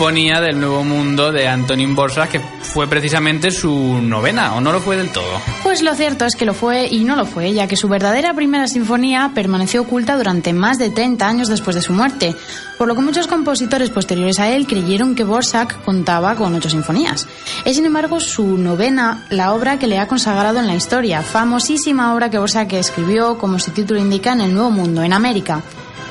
Sinfonía 0.00 0.40
del 0.40 0.58
Nuevo 0.58 0.82
Mundo 0.82 1.30
de 1.30 1.46
Antonín 1.46 1.94
Borsas, 1.94 2.30
que 2.30 2.40
fue 2.40 2.88
precisamente 2.88 3.50
su 3.50 4.00
novena, 4.00 4.54
¿o 4.54 4.60
no 4.62 4.72
lo 4.72 4.80
fue 4.80 4.96
del 4.96 5.10
todo? 5.10 5.28
Pues 5.62 5.82
lo 5.82 5.94
cierto 5.94 6.24
es 6.24 6.36
que 6.36 6.46
lo 6.46 6.54
fue 6.54 6.86
y 6.86 7.04
no 7.04 7.16
lo 7.16 7.26
fue, 7.26 7.52
ya 7.52 7.66
que 7.66 7.76
su 7.76 7.86
verdadera 7.86 8.32
primera 8.32 8.66
sinfonía 8.66 9.32
permaneció 9.34 9.82
oculta 9.82 10.16
durante 10.16 10.54
más 10.54 10.78
de 10.78 10.88
30 10.88 11.28
años 11.28 11.48
después 11.48 11.76
de 11.76 11.82
su 11.82 11.92
muerte, 11.92 12.34
por 12.78 12.88
lo 12.88 12.94
que 12.94 13.02
muchos 13.02 13.26
compositores 13.26 13.90
posteriores 13.90 14.38
a 14.38 14.48
él 14.48 14.66
creyeron 14.66 15.14
que 15.14 15.24
Borsak 15.24 15.84
contaba 15.84 16.34
con 16.34 16.54
ocho 16.54 16.70
sinfonías. 16.70 17.28
Es 17.66 17.76
sin 17.76 17.84
embargo 17.84 18.20
su 18.20 18.56
novena 18.56 19.26
la 19.28 19.52
obra 19.52 19.78
que 19.78 19.86
le 19.86 19.98
ha 19.98 20.08
consagrado 20.08 20.60
en 20.60 20.66
la 20.66 20.76
historia, 20.76 21.20
famosísima 21.20 22.14
obra 22.14 22.30
que 22.30 22.38
Borsak 22.38 22.72
escribió, 22.72 23.36
como 23.36 23.58
su 23.58 23.72
título 23.72 24.00
indica, 24.00 24.32
en 24.32 24.40
el 24.40 24.54
Nuevo 24.54 24.70
Mundo, 24.70 25.02
en 25.02 25.12
América 25.12 25.62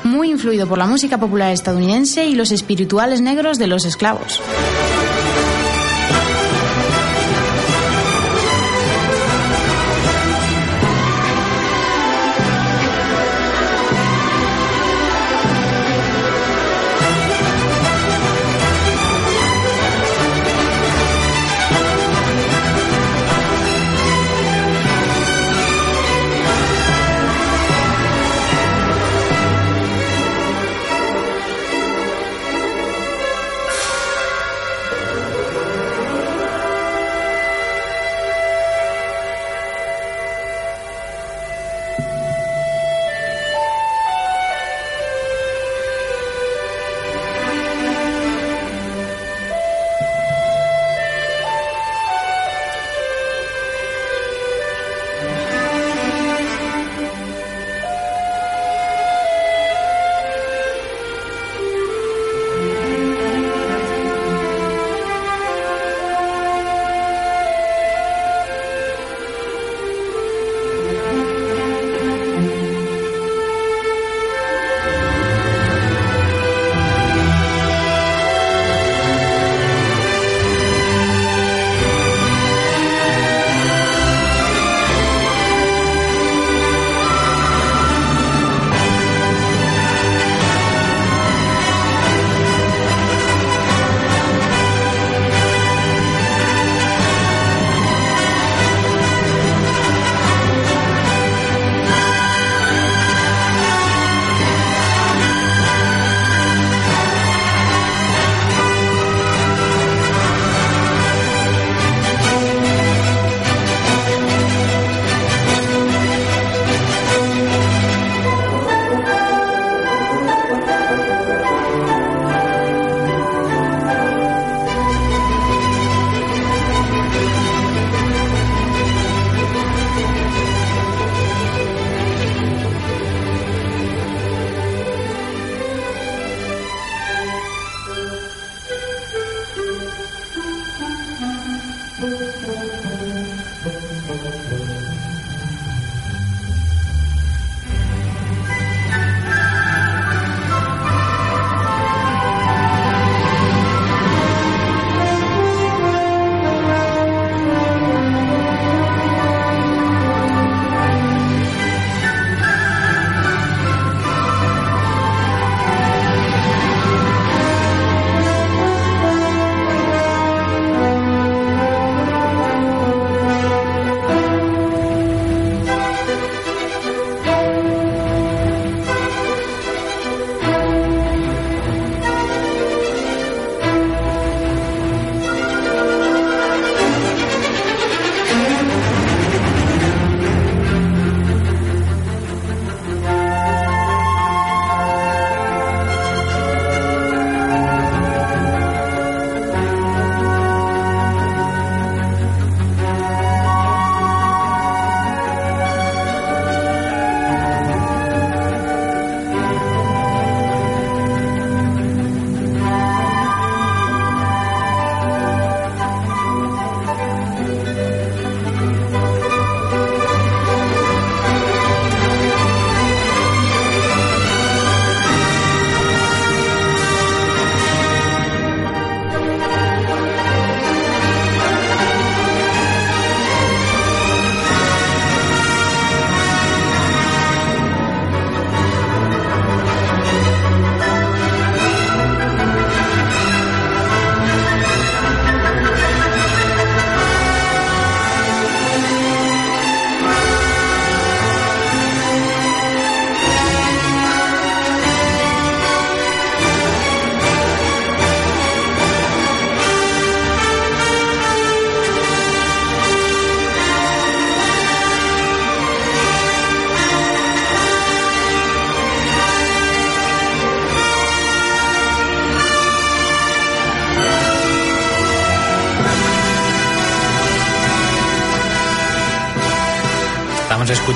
muy 0.04 0.30
influido 0.30 0.66
por 0.66 0.78
la 0.78 0.86
música 0.86 1.18
popular 1.18 1.52
estadounidense 1.52 2.26
y 2.26 2.34
los 2.34 2.52
espirituales 2.52 3.20
negros 3.20 3.58
de 3.58 3.66
los 3.66 3.84
esclavos. 3.84 4.40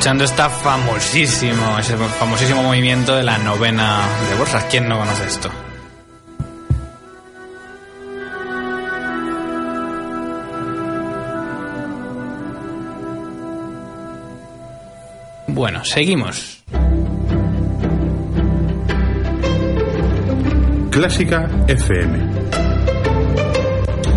Escuchando 0.04 0.24
esta 0.24 0.50
famosísimo, 0.50 1.78
ese 1.78 1.96
famosísimo 1.96 2.62
movimiento 2.62 3.16
de 3.16 3.22
la 3.22 3.38
novena 3.38 4.02
de 4.28 4.36
Borjas. 4.36 4.64
¿Quién 4.64 4.86
no 4.86 4.98
conoce 4.98 5.26
esto? 5.26 5.50
Bueno, 15.46 15.82
seguimos. 15.86 16.62
Clásica 20.90 21.48
FM. 21.66 22.18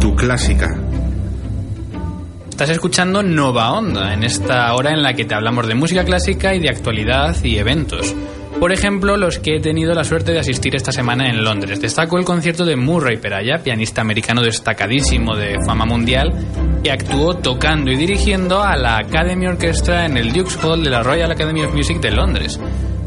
Tu 0.01 0.13
clásica. 0.17 0.86
Estás 2.57 2.71
escuchando 2.71 3.21
Nova 3.21 3.71
Onda 3.71 4.15
en 4.15 4.23
esta 4.23 4.73
hora 4.73 4.89
en 4.89 5.03
la 5.03 5.13
que 5.13 5.25
te 5.25 5.35
hablamos 5.35 5.67
de 5.67 5.75
música 5.75 6.03
clásica 6.03 6.55
y 6.55 6.59
de 6.59 6.69
actualidad 6.69 7.35
y 7.43 7.57
eventos. 7.59 8.15
Por 8.59 8.71
ejemplo, 8.71 9.15
los 9.15 9.37
que 9.37 9.57
he 9.57 9.59
tenido 9.59 9.93
la 9.93 10.03
suerte 10.03 10.31
de 10.31 10.39
asistir 10.39 10.75
esta 10.75 10.91
semana 10.91 11.29
en 11.29 11.43
Londres. 11.43 11.79
Destaco 11.79 12.17
el 12.17 12.25
concierto 12.25 12.65
de 12.65 12.75
Murray 12.75 13.17
Peraya, 13.17 13.59
pianista 13.63 14.01
americano 14.01 14.41
destacadísimo 14.41 15.35
de 15.35 15.57
fama 15.67 15.85
mundial, 15.85 16.33
que 16.83 16.89
actuó 16.89 17.35
tocando 17.35 17.91
y 17.91 17.95
dirigiendo 17.95 18.63
a 18.63 18.75
la 18.75 18.97
Academy 18.97 19.45
Orchestra 19.45 20.07
en 20.07 20.17
el 20.17 20.33
Duke's 20.33 20.57
Hall 20.63 20.83
de 20.83 20.89
la 20.89 21.03
Royal 21.03 21.31
Academy 21.31 21.61
of 21.61 21.75
Music 21.75 21.99
de 22.01 22.09
Londres. 22.09 22.59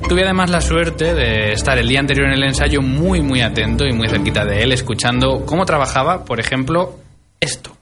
Tuve 0.08 0.22
además 0.22 0.50
la 0.50 0.60
suerte 0.60 1.12
de 1.12 1.54
estar 1.54 1.76
el 1.76 1.88
día 1.88 1.98
anterior 1.98 2.28
en 2.28 2.34
el 2.34 2.44
ensayo 2.44 2.82
muy 2.82 3.20
muy 3.20 3.40
atento 3.40 3.84
y 3.84 3.92
muy 3.92 4.06
cerquita 4.06 4.44
de 4.44 4.62
él, 4.62 4.70
escuchando 4.70 5.44
cómo 5.44 5.66
trabajaba, 5.66 6.24
por 6.24 6.38
ejemplo, 6.38 7.00
esto. 7.40 7.79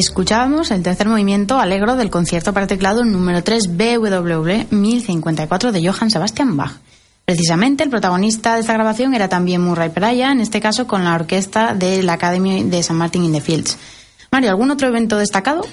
Escuchábamos 0.00 0.70
el 0.70 0.82
tercer 0.82 1.06
movimiento 1.08 1.58
alegro 1.58 1.94
del 1.94 2.08
concierto 2.08 2.54
para 2.54 2.66
teclado 2.66 3.04
número 3.04 3.44
3 3.44 3.76
BWV 3.76 4.70
1054 4.70 5.72
de 5.72 5.86
Johann 5.86 6.10
Sebastian 6.10 6.56
Bach. 6.56 6.78
Precisamente 7.26 7.84
el 7.84 7.90
protagonista 7.90 8.54
de 8.54 8.60
esta 8.62 8.72
grabación 8.72 9.12
era 9.12 9.28
también 9.28 9.60
Murray 9.60 9.90
Peraya, 9.90 10.32
en 10.32 10.40
este 10.40 10.58
caso 10.58 10.86
con 10.86 11.04
la 11.04 11.14
orquesta 11.14 11.74
de 11.74 12.02
la 12.02 12.14
Academy 12.14 12.62
de 12.62 12.78
St. 12.78 12.94
Martin 12.94 13.24
in 13.24 13.34
the 13.34 13.42
Fields. 13.42 13.76
Mario, 14.32 14.48
¿algún 14.48 14.70
otro 14.70 14.88
evento 14.88 15.18
destacado? 15.18 15.66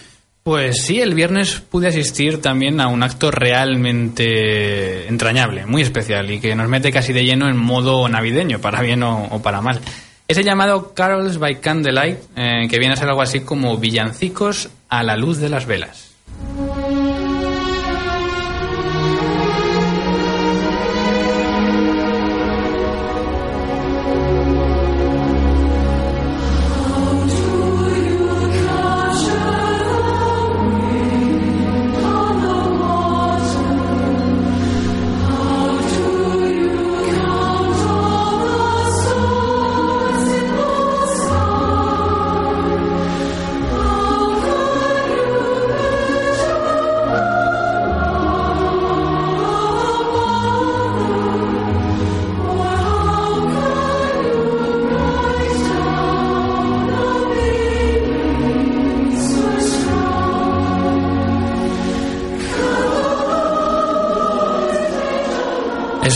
Pues 0.43 0.81
sí, 0.81 0.99
el 0.99 1.13
viernes 1.13 1.61
pude 1.61 1.87
asistir 1.87 2.41
también 2.41 2.81
a 2.81 2.89
un 2.89 3.03
acto 3.03 3.31
realmente 3.31 5.07
entrañable, 5.07 5.65
muy 5.65 5.83
especial 5.83 6.29
y 6.31 6.41
que 6.41 6.53
nos 6.53 6.67
mete 6.67 6.91
casi 6.91 7.13
de 7.13 7.23
lleno 7.23 7.47
en 7.47 7.55
modo 7.55 8.09
navideño, 8.09 8.59
para 8.59 8.81
bien 8.81 9.03
o 9.03 9.41
para 9.41 9.61
mal. 9.61 9.79
Es 10.27 10.37
el 10.37 10.43
llamado 10.43 10.93
Carols 10.93 11.37
by 11.37 11.61
Candlelight, 11.61 12.19
eh, 12.35 12.67
que 12.69 12.79
viene 12.79 12.95
a 12.95 12.97
ser 12.97 13.07
algo 13.07 13.21
así 13.21 13.39
como 13.39 13.77
villancicos 13.77 14.69
a 14.89 15.01
la 15.01 15.15
luz 15.15 15.37
de 15.37 15.47
las 15.47 15.65
velas. 15.65 16.16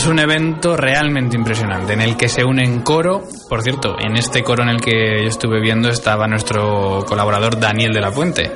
Es 0.02 0.08
un 0.08 0.18
evento 0.18 0.76
realmente 0.76 1.36
impresionante 1.36 1.92
en 1.92 2.00
el 2.00 2.16
que 2.16 2.28
se 2.28 2.44
unen 2.44 2.80
coro. 2.80 3.22
Por 3.48 3.62
cierto, 3.62 3.94
en 4.00 4.16
este 4.16 4.42
coro 4.42 4.64
en 4.64 4.70
el 4.70 4.80
que 4.80 5.22
yo 5.22 5.28
estuve 5.28 5.60
viendo 5.60 5.90
estaba 5.90 6.26
nuestro 6.26 7.04
colaborador 7.06 7.60
Daniel 7.60 7.92
de 7.92 8.00
la 8.00 8.10
Puente. 8.10 8.50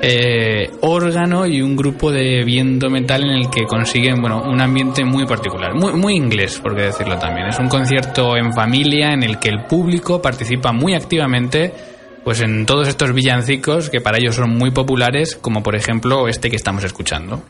Eh, 0.00 0.70
órgano 0.82 1.44
y 1.44 1.60
un 1.60 1.74
grupo 1.74 2.12
de 2.12 2.44
viento 2.44 2.88
metal 2.88 3.24
en 3.24 3.30
el 3.30 3.50
que 3.50 3.66
consiguen 3.66 4.20
bueno 4.20 4.44
un 4.44 4.60
ambiente 4.60 5.04
muy 5.04 5.26
particular, 5.26 5.74
muy, 5.74 5.92
muy 5.94 6.14
inglés, 6.14 6.60
por 6.60 6.76
qué 6.76 6.82
decirlo 6.82 7.18
también. 7.18 7.48
Es 7.48 7.58
un 7.58 7.68
concierto 7.68 8.36
en 8.36 8.52
familia 8.52 9.12
en 9.12 9.24
el 9.24 9.40
que 9.40 9.48
el 9.48 9.64
público 9.64 10.22
participa 10.22 10.70
muy 10.70 10.94
activamente 10.94 11.74
pues 12.22 12.42
en 12.42 12.64
todos 12.64 12.86
estos 12.86 13.12
villancicos 13.12 13.90
que 13.90 14.00
para 14.00 14.18
ellos 14.18 14.36
son 14.36 14.50
muy 14.50 14.70
populares, 14.70 15.34
como 15.34 15.64
por 15.64 15.74
ejemplo 15.74 16.28
este 16.28 16.48
que 16.48 16.54
estamos 16.54 16.84
escuchando. 16.84 17.42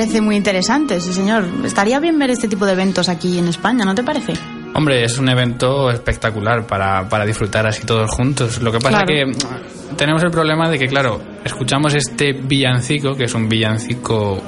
Parece 0.00 0.22
muy 0.22 0.34
interesante, 0.36 0.98
sí 0.98 1.12
señor. 1.12 1.44
Estaría 1.62 2.00
bien 2.00 2.18
ver 2.18 2.30
este 2.30 2.48
tipo 2.48 2.64
de 2.64 2.72
eventos 2.72 3.10
aquí 3.10 3.38
en 3.38 3.48
España, 3.48 3.84
¿no 3.84 3.94
te 3.94 4.02
parece? 4.02 4.32
Hombre, 4.74 5.04
es 5.04 5.18
un 5.18 5.28
evento 5.28 5.90
espectacular 5.90 6.66
para, 6.66 7.06
para 7.06 7.26
disfrutar 7.26 7.66
así 7.66 7.84
todos 7.84 8.10
juntos. 8.10 8.62
Lo 8.62 8.72
que 8.72 8.78
pasa 8.78 9.04
Claro. 9.04 9.06
que 9.06 9.26
mm, 9.26 9.96
tenemos 9.96 10.22
el 10.22 10.30
problema 10.30 10.70
de 10.70 10.78
que, 10.78 10.86
claro, 10.88 11.20
escuchamos 11.44 11.92
este 11.94 12.32
villancico, 12.32 13.14
que 13.14 13.24
es 13.24 13.34
un 13.34 13.46
villancico 13.46 14.40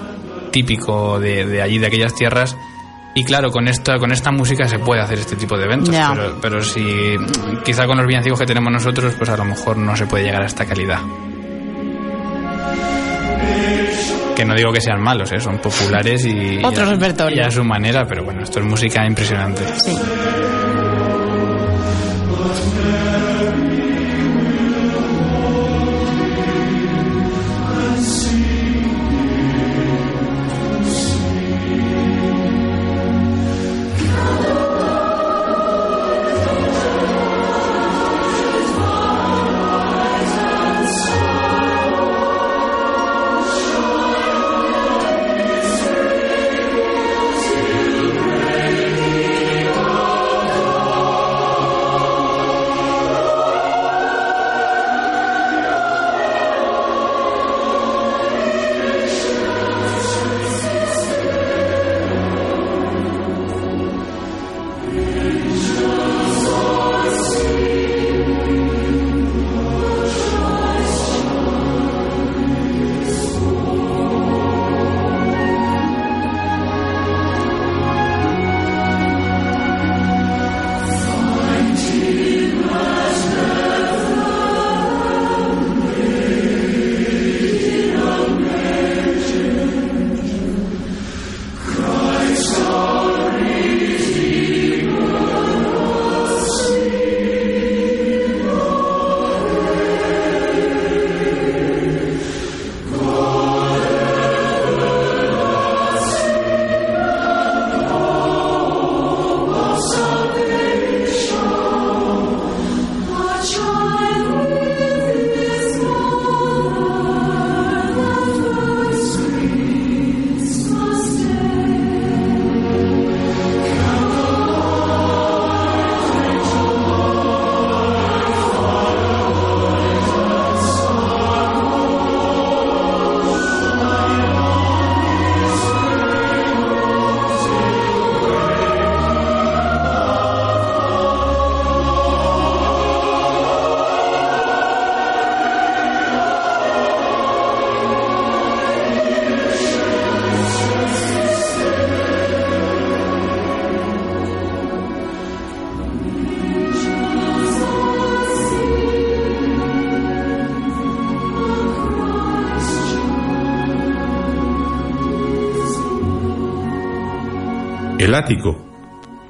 típico 0.51 1.21
de, 1.21 1.45
de 1.45 1.61
allí, 1.61 1.77
de 1.79 1.87
aquellas 1.89 2.15
tierras, 2.15 2.57
y 3.15 3.23
claro, 3.23 3.51
con 3.51 3.69
esta, 3.69 3.99
con 3.99 4.11
esta 4.11 4.31
música 4.31 4.67
se 4.67 4.79
puede 4.79 5.03
hacer 5.03 5.19
este 5.19 5.37
tipo 5.37 5.59
de 5.59 5.65
eventos, 5.65 5.91
Ya. 5.95 6.13
pero, 6.15 6.39
pero 6.41 6.63
si 6.63 6.81
mm, 6.81 7.63
quizá 7.63 7.85
con 7.87 7.99
los 7.99 8.07
villancicos 8.07 8.39
que 8.41 8.47
tenemos 8.47 8.73
nosotros, 8.73 9.13
pues 9.19 9.29
a 9.29 9.37
lo 9.37 9.45
mejor 9.45 9.77
no 9.77 9.95
se 9.99 10.07
puede 10.07 10.25
llegar 10.25 10.41
a 10.45 10.47
esta 10.47 10.65
calidad. 10.65 11.01
Que 14.37 14.45
no 14.45 14.55
digo 14.55 14.73
que 14.73 14.81
sean 14.81 15.01
malos, 15.01 15.31
¿eh? 15.33 15.41
son 15.41 15.59
populares 15.59 16.25
y, 16.25 16.59
Otro 16.65 16.85
y 16.85 16.89
a- 16.89 17.33
y 17.37 17.41
a 17.41 17.51
su 17.51 17.65
manera, 17.65 18.05
pero 18.07 18.25
bueno, 18.25 18.43
esto 18.43 18.61
es 18.61 18.65
música 18.67 19.05
impresionante. 19.07 19.63
Sí. 19.79 19.93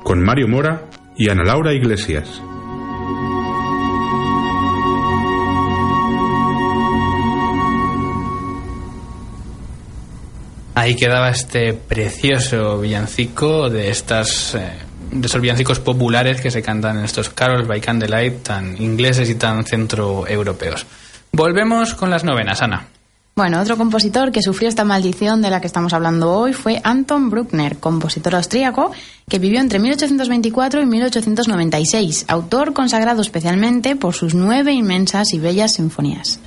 Con 0.03 0.21
Mario 0.21 0.49
Mora 0.49 0.89
y 1.17 1.29
Ana 1.29 1.45
Laura 1.45 1.73
Iglesias. 1.73 2.43
Ahí 10.75 10.97
quedaba 10.97 11.29
este 11.29 11.75
precioso 11.75 12.81
villancico 12.81 13.71
de 13.71 13.91
estas 13.91 14.57
eh, 14.57 14.73
de 15.13 15.27
esos 15.29 15.41
villancicos 15.41 15.79
populares 15.79 16.41
que 16.41 16.51
se 16.51 16.61
cantan 16.61 16.99
en 16.99 17.05
estos 17.05 17.29
carols 17.29 17.69
by 17.69 17.81
candlelight 17.81 18.43
tan 18.43 18.83
ingleses 18.83 19.31
y 19.31 19.37
tan 19.37 19.65
centroeuropeos. 19.65 20.87
Volvemos 21.31 21.95
con 21.95 22.11
las 22.11 22.25
novenas, 22.25 22.63
Ana. 22.63 22.89
Bueno, 23.35 23.63
otro 23.63 23.79
compositor 23.79 24.31
que 24.31 24.43
sufrió 24.43 24.69
esta 24.69 24.85
maldición 24.85 25.41
de 25.41 25.49
la 25.49 25.63
que 25.63 25.67
estamos 25.67 25.95
hablando 25.95 26.33
hoy 26.33 26.53
fue 26.53 26.83
Anton 26.85 27.31
Bruckner, 27.31 27.79
compositor 27.79 28.35
austríaco 28.35 28.93
que 29.27 29.39
vivió 29.39 29.59
entre 29.59 29.79
1824 29.79 30.83
y 30.83 30.87
1896, 30.87 32.27
autor 32.29 32.75
consagrado 32.75 33.23
especialmente 33.23 33.97
por 33.97 34.13
sus 34.13 34.35
nueve 34.35 34.73
inmensas 34.73 35.33
y 35.33 35.39
bellas 35.39 35.73
sinfonías. 35.73 36.41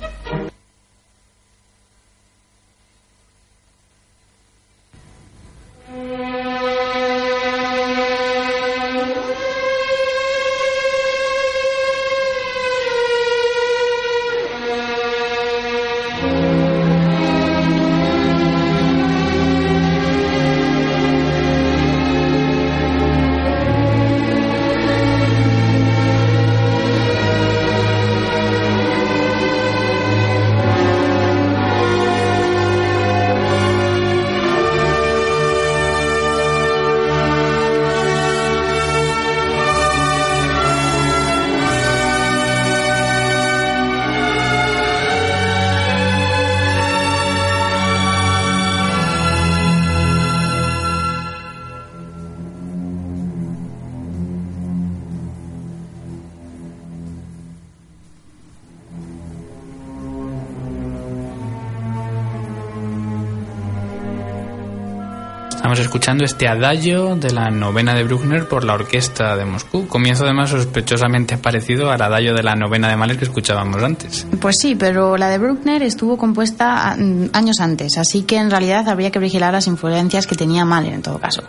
Escuchando 66.06 66.24
este 66.24 66.46
adagio 66.46 67.16
de 67.16 67.32
la 67.32 67.50
novena 67.50 67.92
de 67.92 68.04
Bruckner 68.04 68.46
por 68.46 68.62
la 68.62 68.74
orquesta 68.74 69.34
de 69.34 69.44
Moscú. 69.44 69.88
Comienzo 69.88 70.22
además 70.22 70.50
sospechosamente 70.50 71.36
parecido 71.36 71.90
al 71.90 72.00
adagio 72.00 72.32
de 72.32 72.44
la 72.44 72.54
novena 72.54 72.88
de 72.88 72.96
Mahler 72.96 73.18
que 73.18 73.24
escuchábamos 73.24 73.82
antes. 73.82 74.24
Pues 74.40 74.54
sí, 74.60 74.76
pero 74.76 75.16
la 75.16 75.28
de 75.30 75.38
Bruckner 75.38 75.82
estuvo 75.82 76.16
compuesta 76.16 76.94
mm, 76.96 77.30
años 77.32 77.58
antes, 77.58 77.98
así 77.98 78.22
que 78.22 78.36
en 78.36 78.52
realidad 78.52 78.88
habría 78.88 79.10
que 79.10 79.18
vigilar 79.18 79.52
las 79.52 79.66
influencias 79.66 80.28
que 80.28 80.36
tenía 80.36 80.64
Mahler 80.64 80.94
en 80.94 81.02
todo 81.02 81.18
caso. 81.18 81.42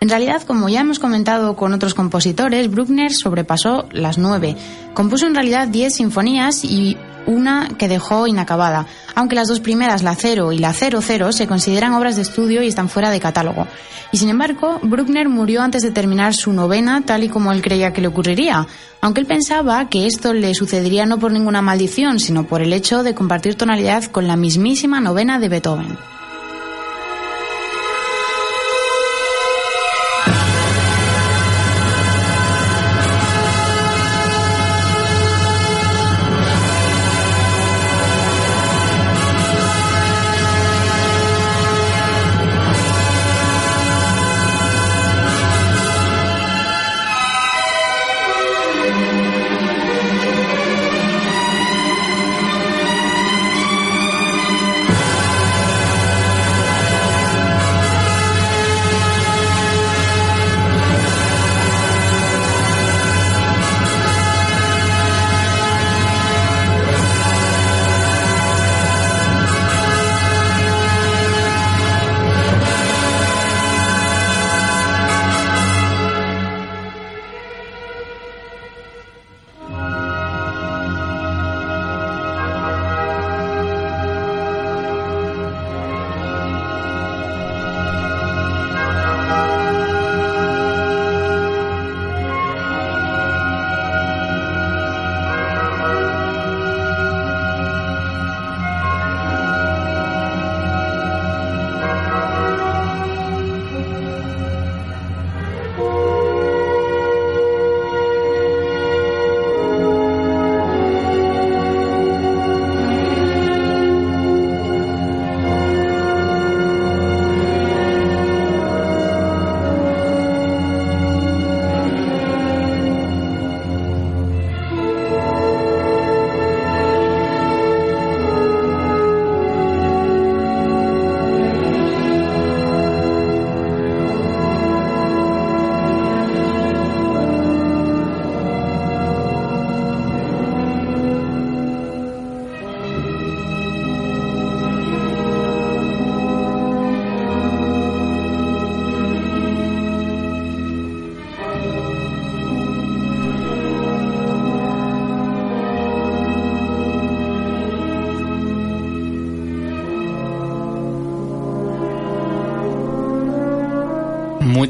En 0.00 0.08
realidad, 0.08 0.42
como 0.42 0.68
ya 0.68 0.80
hemos 0.80 0.98
comentado 0.98 1.54
con 1.54 1.72
otros 1.72 1.94
compositores, 1.94 2.68
Bruckner 2.68 3.12
sobrepasó 3.12 3.86
las 3.92 4.18
nueve. 4.18 4.56
Compuso 4.94 5.28
en 5.28 5.36
realidad 5.36 5.68
diez 5.68 5.94
sinfonías 5.94 6.64
y 6.64 6.96
una 7.26 7.68
que 7.78 7.88
dejó 7.88 8.26
inacabada, 8.26 8.86
aunque 9.14 9.36
las 9.36 9.48
dos 9.48 9.60
primeras, 9.60 10.02
la 10.02 10.14
0 10.14 10.52
y 10.52 10.58
la 10.58 10.72
00, 10.72 11.32
se 11.32 11.46
consideran 11.46 11.94
obras 11.94 12.16
de 12.16 12.22
estudio 12.22 12.62
y 12.62 12.68
están 12.68 12.88
fuera 12.88 13.10
de 13.10 13.20
catálogo. 13.20 13.66
Y 14.12 14.18
sin 14.18 14.28
embargo, 14.28 14.78
Bruckner 14.82 15.28
murió 15.28 15.62
antes 15.62 15.82
de 15.82 15.90
terminar 15.90 16.34
su 16.34 16.52
novena 16.52 17.02
tal 17.04 17.24
y 17.24 17.28
como 17.28 17.52
él 17.52 17.62
creía 17.62 17.92
que 17.92 18.00
le 18.00 18.08
ocurriría, 18.08 18.66
aunque 19.00 19.20
él 19.20 19.26
pensaba 19.26 19.88
que 19.88 20.06
esto 20.06 20.34
le 20.34 20.54
sucedería 20.54 21.06
no 21.06 21.18
por 21.18 21.32
ninguna 21.32 21.62
maldición, 21.62 22.20
sino 22.20 22.44
por 22.44 22.62
el 22.62 22.72
hecho 22.72 23.02
de 23.02 23.14
compartir 23.14 23.54
tonalidad 23.54 24.04
con 24.04 24.26
la 24.26 24.36
mismísima 24.36 25.00
novena 25.00 25.38
de 25.38 25.48
Beethoven. 25.48 25.96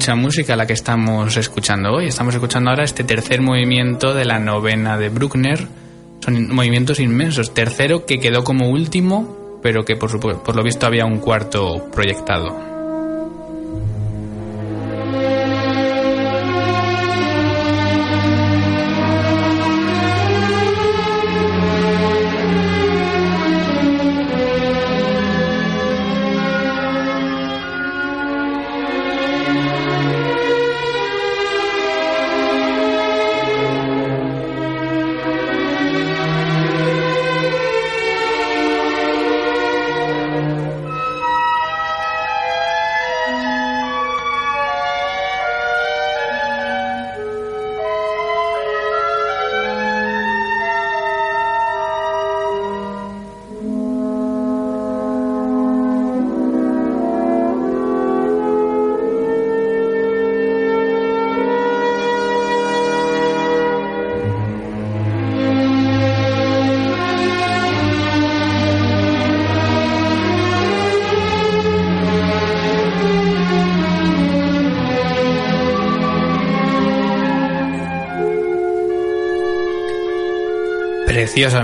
Mucha 0.02 0.16
música 0.16 0.56
la 0.56 0.66
que 0.66 0.72
estamos 0.72 1.36
escuchando 1.36 1.92
hoy. 1.92 2.08
Estamos 2.08 2.34
escuchando 2.34 2.70
ahora 2.70 2.82
este 2.82 3.04
tercer 3.04 3.40
movimiento 3.40 4.14
de 4.14 4.24
la 4.24 4.40
novena 4.40 4.98
de 4.98 5.10
Bruckner. 5.10 5.68
Son 6.18 6.52
movimientos 6.52 6.98
inmensos. 6.98 7.54
Tercero 7.54 8.04
que 8.04 8.18
quedó 8.18 8.42
como 8.42 8.68
último, 8.68 9.60
pero 9.62 9.84
que 9.84 9.94
por, 9.94 10.18
por 10.18 10.56
lo 10.56 10.64
visto 10.64 10.86
había 10.86 11.04
un 11.04 11.20
cuarto 11.20 11.88
proyectado. 11.92 12.71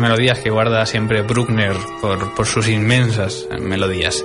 Melodías 0.00 0.40
que 0.40 0.50
guarda 0.50 0.84
siempre 0.86 1.22
Bruckner 1.22 1.72
por, 2.00 2.46
sus 2.46 2.68
inmensas 2.68 3.46
melodías. 3.60 4.24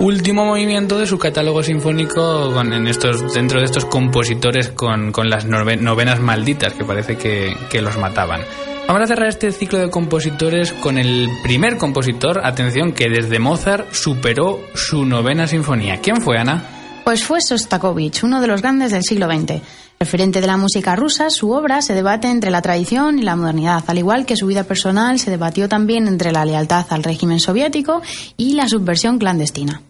Último 0.00 0.44
movimiento 0.44 0.98
de 0.98 1.06
su 1.06 1.18
catálogo 1.18 1.62
sinfónico 1.62 2.52
con, 2.52 2.72
en 2.72 2.86
estos, 2.88 3.32
dentro 3.32 3.60
de 3.60 3.66
estos 3.66 3.84
compositores 3.84 4.70
con, 4.70 5.12
las 5.24 5.46
nove- 5.46 5.78
novenas 5.80 6.20
malditas 6.20 6.72
que 6.74 6.84
parece 6.84 7.16
que, 7.16 7.56
que 7.70 7.80
los 7.80 7.96
mataban. 7.96 8.40
Vamos 8.88 9.02
a 9.02 9.06
cerrar 9.06 9.28
este 9.28 9.52
ciclo 9.52 9.78
de 9.78 9.90
compositores 9.90 10.72
con 10.72 10.98
el 10.98 11.28
primer 11.42 11.76
compositor, 11.78 12.40
atención, 12.44 12.92
que 12.92 13.08
desde 13.08 13.38
Mozart 13.38 13.92
superó 13.92 14.60
su 14.74 15.04
novena 15.04 15.46
sinfonía. 15.46 16.00
¿Quién 16.00 16.20
fue, 16.20 16.38
Ana? 16.38 16.64
Pues 17.04 17.24
fue 17.24 17.40
Sostakovich, 17.40 18.22
uno 18.24 18.40
de 18.40 18.46
los 18.48 18.62
grandes 18.62 18.92
del 18.92 19.02
siglo 19.02 19.26
XX. 19.30 19.60
Referente 20.00 20.40
de 20.40 20.46
la 20.46 20.56
música 20.56 20.94
rusa, 20.94 21.28
su 21.28 21.50
obra 21.50 21.82
se 21.82 21.92
debate 21.92 22.28
entre 22.28 22.50
la 22.50 22.62
tradición 22.62 23.18
y 23.18 23.22
la 23.22 23.34
modernidad, 23.34 23.82
al 23.88 23.98
igual 23.98 24.26
que 24.26 24.36
su 24.36 24.46
vida 24.46 24.62
personal 24.62 25.18
se 25.18 25.30
debatió 25.30 25.68
también 25.68 26.06
entre 26.06 26.30
la 26.30 26.44
lealtad 26.44 26.86
al 26.90 27.02
régimen 27.02 27.40
soviético 27.40 28.00
y 28.36 28.54
la 28.54 28.68
subversión 28.68 29.18
clandestina. 29.18 29.82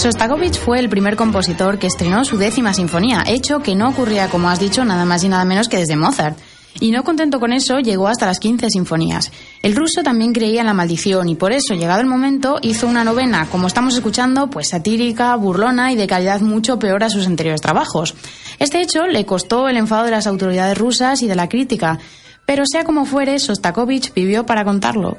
Sostakovich 0.00 0.58
fue 0.58 0.78
el 0.78 0.88
primer 0.88 1.14
compositor 1.14 1.78
que 1.78 1.86
estrenó 1.86 2.24
su 2.24 2.38
décima 2.38 2.72
sinfonía, 2.72 3.22
hecho 3.26 3.58
que 3.58 3.74
no 3.74 3.90
ocurría, 3.90 4.30
como 4.30 4.48
has 4.48 4.58
dicho, 4.58 4.82
nada 4.82 5.04
más 5.04 5.24
y 5.24 5.28
nada 5.28 5.44
menos 5.44 5.68
que 5.68 5.76
desde 5.76 5.94
Mozart. 5.94 6.38
Y 6.80 6.90
no 6.90 7.04
contento 7.04 7.38
con 7.38 7.52
eso, 7.52 7.80
llegó 7.80 8.08
hasta 8.08 8.24
las 8.24 8.40
15 8.40 8.70
sinfonías. 8.70 9.30
El 9.60 9.76
ruso 9.76 10.02
también 10.02 10.32
creía 10.32 10.60
en 10.60 10.68
la 10.68 10.72
maldición 10.72 11.28
y 11.28 11.34
por 11.34 11.52
eso, 11.52 11.74
llegado 11.74 12.00
el 12.00 12.06
momento, 12.06 12.60
hizo 12.62 12.86
una 12.86 13.04
novena, 13.04 13.46
como 13.50 13.66
estamos 13.66 13.94
escuchando, 13.94 14.48
pues 14.48 14.70
satírica, 14.70 15.36
burlona 15.36 15.92
y 15.92 15.96
de 15.96 16.06
calidad 16.06 16.40
mucho 16.40 16.78
peor 16.78 17.04
a 17.04 17.10
sus 17.10 17.26
anteriores 17.26 17.60
trabajos. 17.60 18.14
Este 18.58 18.80
hecho 18.80 19.06
le 19.06 19.26
costó 19.26 19.68
el 19.68 19.76
enfado 19.76 20.04
de 20.04 20.12
las 20.12 20.26
autoridades 20.26 20.78
rusas 20.78 21.20
y 21.20 21.26
de 21.26 21.36
la 21.36 21.50
crítica, 21.50 21.98
pero 22.46 22.64
sea 22.64 22.84
como 22.84 23.04
fuere, 23.04 23.38
Sostakovich 23.38 24.14
vivió 24.14 24.46
para 24.46 24.64
contarlo. 24.64 25.18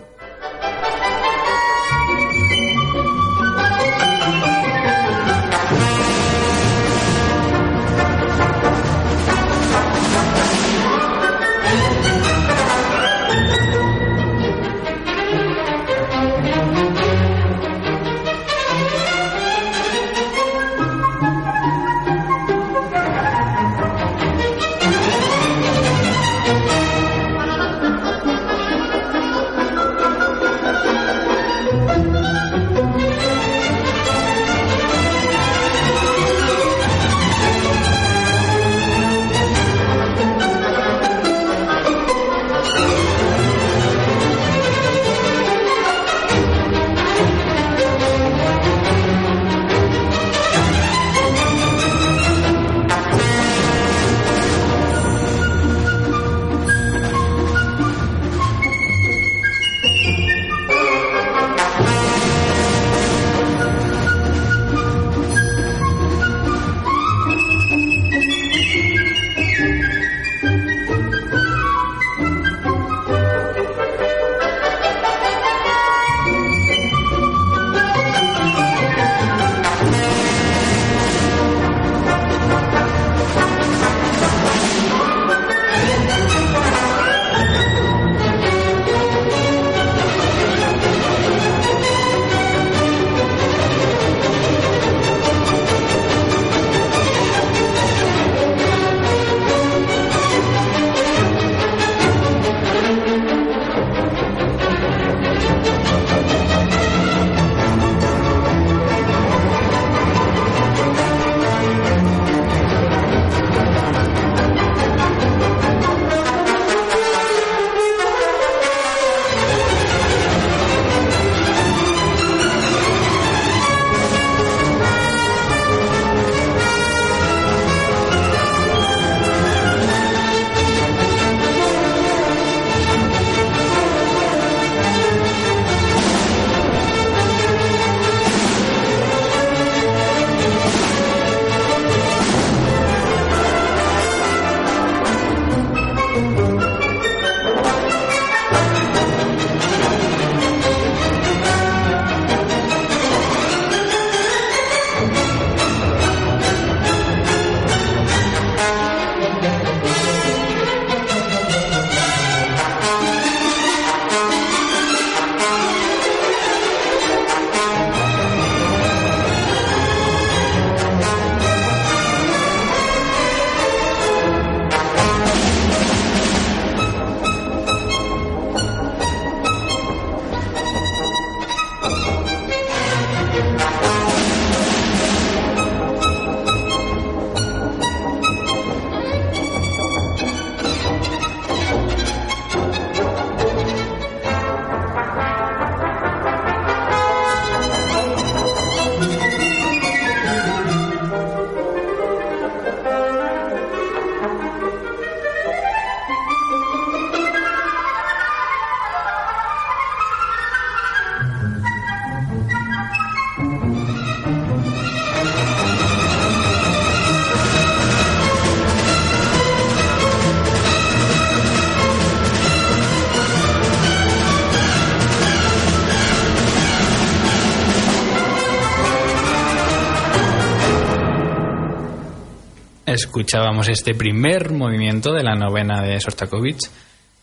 Escuchábamos 232.94 233.70
este 233.70 233.94
primer 233.94 234.52
movimiento 234.52 235.14
de 235.14 235.24
la 235.24 235.36
novena 235.36 235.82
de 235.82 236.00
Sostakovich, 236.00 236.62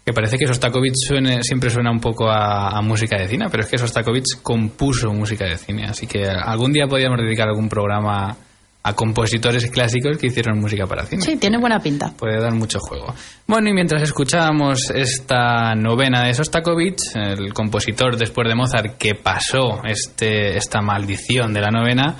que 0.04 0.12
parece 0.12 0.38
que 0.38 0.46
Sostakovich 0.46 0.94
suene, 0.96 1.42
siempre 1.42 1.70
suena 1.70 1.90
un 1.90 2.00
poco 2.00 2.28
a, 2.28 2.70
a, 2.70 2.80
música 2.82 3.18
de 3.18 3.28
cine, 3.28 3.46
pero 3.50 3.62
es 3.62 3.68
que 3.68 3.78
Sostakovich 3.78 4.40
compuso 4.42 5.12
música 5.12 5.44
de 5.44 5.56
cine, 5.56 5.84
así 5.86 6.06
que 6.06 6.26
algún 6.26 6.72
día 6.72 6.86
podríamos 6.86 7.18
dedicar 7.20 7.48
algún 7.48 7.68
programa 7.68 8.36
a 8.82 8.94
compositores 8.94 9.70
clásicos 9.70 10.16
que 10.16 10.28
hicieron 10.28 10.58
música 10.58 10.86
para 10.86 11.04
cine. 11.04 11.22
Sí, 11.22 11.36
tiene 11.36 11.58
buena 11.58 11.78
pinta. 11.78 12.12
Puede 12.16 12.40
dar 12.40 12.54
mucho 12.54 12.78
juego. 12.80 13.14
Bueno, 13.46 13.68
y 13.68 13.74
mientras 13.74 14.02
escuchábamos 14.02 14.90
esta 14.90 15.74
novena 15.74 16.24
de 16.24 16.32
Sostakovich, 16.32 17.14
el 17.14 17.52
compositor 17.52 18.16
después 18.16 18.48
de 18.48 18.54
Mozart 18.54 18.96
que 18.96 19.14
pasó 19.14 19.82
este, 19.84 20.56
esta 20.56 20.80
maldición 20.80 21.52
de 21.52 21.60
la 21.60 21.70
novena, 21.70 22.16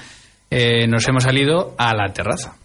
eh, 0.50 0.86
nos 0.86 1.08
hemos 1.08 1.24
salido 1.24 1.74
a 1.78 1.94
la 1.94 2.12
terraza. 2.12 2.56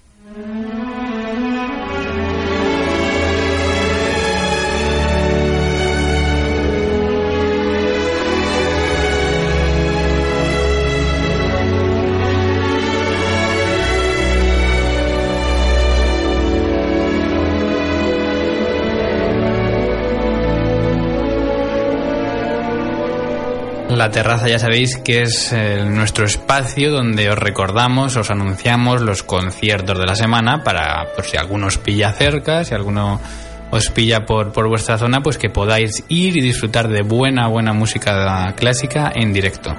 La 23.95 24.09
terraza 24.09 24.47
ya 24.47 24.57
sabéis 24.57 24.97
que 24.97 25.21
es 25.21 25.53
eh, 25.53 25.85
nuestro 25.85 26.25
espacio 26.25 26.91
donde 26.91 27.29
os 27.29 27.37
recordamos, 27.37 28.15
os 28.15 28.31
anunciamos 28.31 29.01
los 29.01 29.21
conciertos 29.21 29.99
de 29.99 30.05
la 30.05 30.15
semana 30.15 30.63
para, 30.63 31.13
por 31.15 31.25
si 31.25 31.37
alguno 31.37 31.67
os 31.67 31.77
pilla 31.77 32.11
cerca, 32.11 32.63
si 32.65 32.73
alguno 32.73 33.21
os 33.69 33.89
pilla 33.91 34.25
por, 34.25 34.51
por 34.51 34.67
vuestra 34.67 34.97
zona, 34.97 35.21
pues 35.21 35.37
que 35.37 35.49
podáis 35.49 36.03
ir 36.09 36.35
y 36.37 36.41
disfrutar 36.41 36.87
de 36.87 37.03
buena, 37.03 37.47
buena 37.47 37.71
música 37.73 38.53
clásica 38.57 39.11
en 39.13 39.31
directo. 39.31 39.75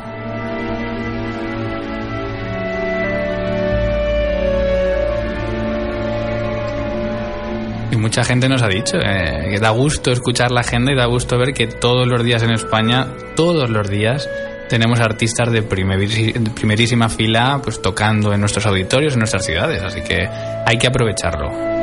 Y 7.94 7.96
mucha 7.96 8.24
gente 8.24 8.48
nos 8.48 8.60
ha 8.60 8.66
dicho 8.66 8.96
eh, 8.96 9.50
que 9.52 9.60
da 9.60 9.70
gusto 9.70 10.10
escuchar 10.10 10.50
la 10.50 10.62
agenda 10.62 10.90
y 10.90 10.96
da 10.96 11.06
gusto 11.06 11.38
ver 11.38 11.54
que 11.54 11.68
todos 11.68 12.08
los 12.08 12.24
días 12.24 12.42
en 12.42 12.50
España, 12.50 13.06
todos 13.36 13.70
los 13.70 13.88
días, 13.88 14.28
tenemos 14.68 14.98
artistas 14.98 15.52
de 15.52 15.62
primerísima 15.62 17.08
fila 17.08 17.60
pues 17.62 17.80
tocando 17.80 18.32
en 18.34 18.40
nuestros 18.40 18.66
auditorios, 18.66 19.12
en 19.12 19.20
nuestras 19.20 19.46
ciudades. 19.46 19.80
Así 19.80 20.00
que 20.00 20.28
hay 20.66 20.76
que 20.76 20.88
aprovecharlo. 20.88 21.73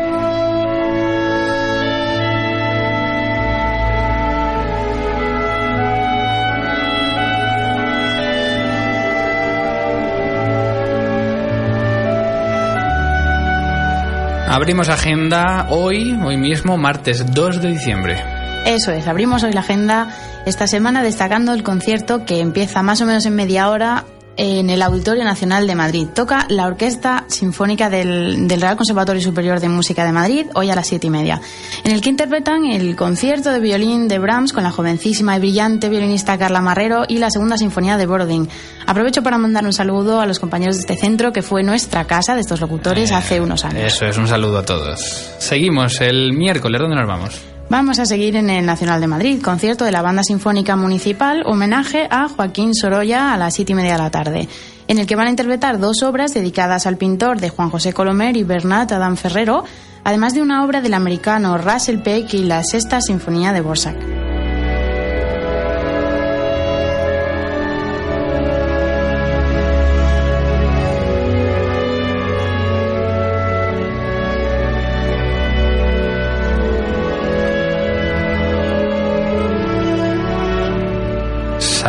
Abrimos 14.52 14.89
agenda 14.89 15.68
hoy, 15.70 16.20
hoy 16.22 16.36
mismo, 16.36 16.76
martes 16.76 17.26
2 17.34 17.62
de 17.62 17.70
diciembre. 17.70 18.22
Eso 18.66 18.91
es, 18.91 19.08
abrimos 19.08 19.43
hoy 19.43 19.54
la 19.54 19.62
agenda 19.62 20.10
esta 20.45 20.68
semana 20.68 21.02
destacando 21.02 21.54
el 21.54 21.64
concierto 21.64 22.26
que 22.26 22.41
empieza 22.41 22.84
más 22.84 22.99
o 22.99 23.06
menos 23.06 23.26
en 23.26 23.34
media 23.34 23.70
hora 23.70 24.04
en 24.38 24.69
el 24.69 24.82
Auditorio 24.82 25.23
Nacional 25.23 25.67
de 25.67 25.75
Madrid. 25.75 26.07
Toca 26.13 26.45
la 26.49 26.67
Orquesta 26.67 27.25
Sinfónica 27.27 27.89
del, 27.89 28.47
del 28.47 28.61
Real 28.61 28.75
Conservatorio 28.75 29.21
Superior 29.21 29.59
de 29.59 29.69
Música 29.69 30.05
de 30.05 30.11
Madrid 30.11 30.47
hoy 30.55 30.69
a 30.69 30.75
las 30.75 30.88
siete 30.88 31.07
y 31.07 31.09
media, 31.09 31.41
en 31.84 31.91
el 31.91 32.01
que 32.01 32.09
interpretan 32.09 32.65
el 32.65 32.95
concierto 32.95 33.51
de 33.51 33.59
violín 33.59 34.07
de 34.07 34.19
Brahms 34.19 34.53
con 34.53 34.63
la 34.63 34.71
jovencísima 34.71 35.36
y 35.36 35.39
brillante 35.39 35.89
violinista 35.89 36.38
Carla 36.38 36.61
Marrero 36.61 37.03
y 37.07 37.17
la 37.17 37.29
segunda 37.29 37.57
sinfonía 37.57 37.97
de 37.97 38.05
Borodin. 38.05 38.49
Aprovecho 38.86 39.23
para 39.23 39.38
mandar 39.38 39.65
un 39.65 39.73
saludo 39.73 40.21
a 40.21 40.25
los 40.25 40.39
compañeros 40.39 40.75
de 40.75 40.82
este 40.82 40.97
centro 40.97 41.32
que 41.32 41.41
fue 41.41 41.63
nuestra 41.63 42.05
casa 42.05 42.36
de 42.36 42.41
estos 42.41 42.61
locutores 42.61 43.11
hace 43.11 43.41
unos 43.41 43.65
años. 43.65 43.84
Eso 43.84 44.05
es, 44.05 44.17
un 44.17 44.27
saludo 44.27 44.59
a 44.59 44.65
todos. 44.65 44.99
Seguimos 45.39 46.01
el 46.01 46.34
miércoles, 46.34 46.79
¿dónde 46.82 46.95
nos 46.95 47.07
vamos? 47.07 47.51
Vamos 47.72 47.99
a 47.99 48.05
seguir 48.05 48.36
en 48.36 48.49
el 48.49 48.65
Nacional 48.65 48.99
de 48.99 49.07
Madrid, 49.07 49.41
concierto 49.41 49.86
de 49.86 49.93
la 49.93 50.01
Banda 50.01 50.24
Sinfónica 50.24 50.76
Municipal, 50.76 51.43
homenaje 51.45 52.05
a 52.11 52.28
Joaquín 52.28 52.76
Sorolla 52.76 53.32
a 53.32 53.38
las 53.38 53.53
siete 53.53 53.72
y 53.72 53.76
media 53.76 53.93
de 53.93 53.97
la 53.97 54.11
tarde, 54.11 54.49
en 54.89 54.97
el 54.97 55.07
que 55.07 55.15
van 55.15 55.28
a 55.28 55.30
interpretar 55.30 55.80
dos 55.80 56.03
obras 56.03 56.34
dedicadas 56.34 56.86
al 56.86 56.97
pintor 56.97 57.39
de 57.39 57.47
Juan 57.47 57.69
José 57.69 57.93
Colomer 57.93 58.36
y 58.36 58.43
Bernat 58.43 58.91
Adam 58.91 59.15
Ferrero, 59.15 59.63
además 60.03 60.34
de 60.34 60.41
una 60.41 60.65
obra 60.65 60.82
del 60.82 60.93
americano 60.93 61.57
Russell 61.57 61.99
Peck 61.99 62.34
y 62.34 62.43
la 62.43 62.61
Sexta 62.61 62.99
Sinfonía 62.99 63.53
de 63.53 63.61
Borsak. 63.61 64.30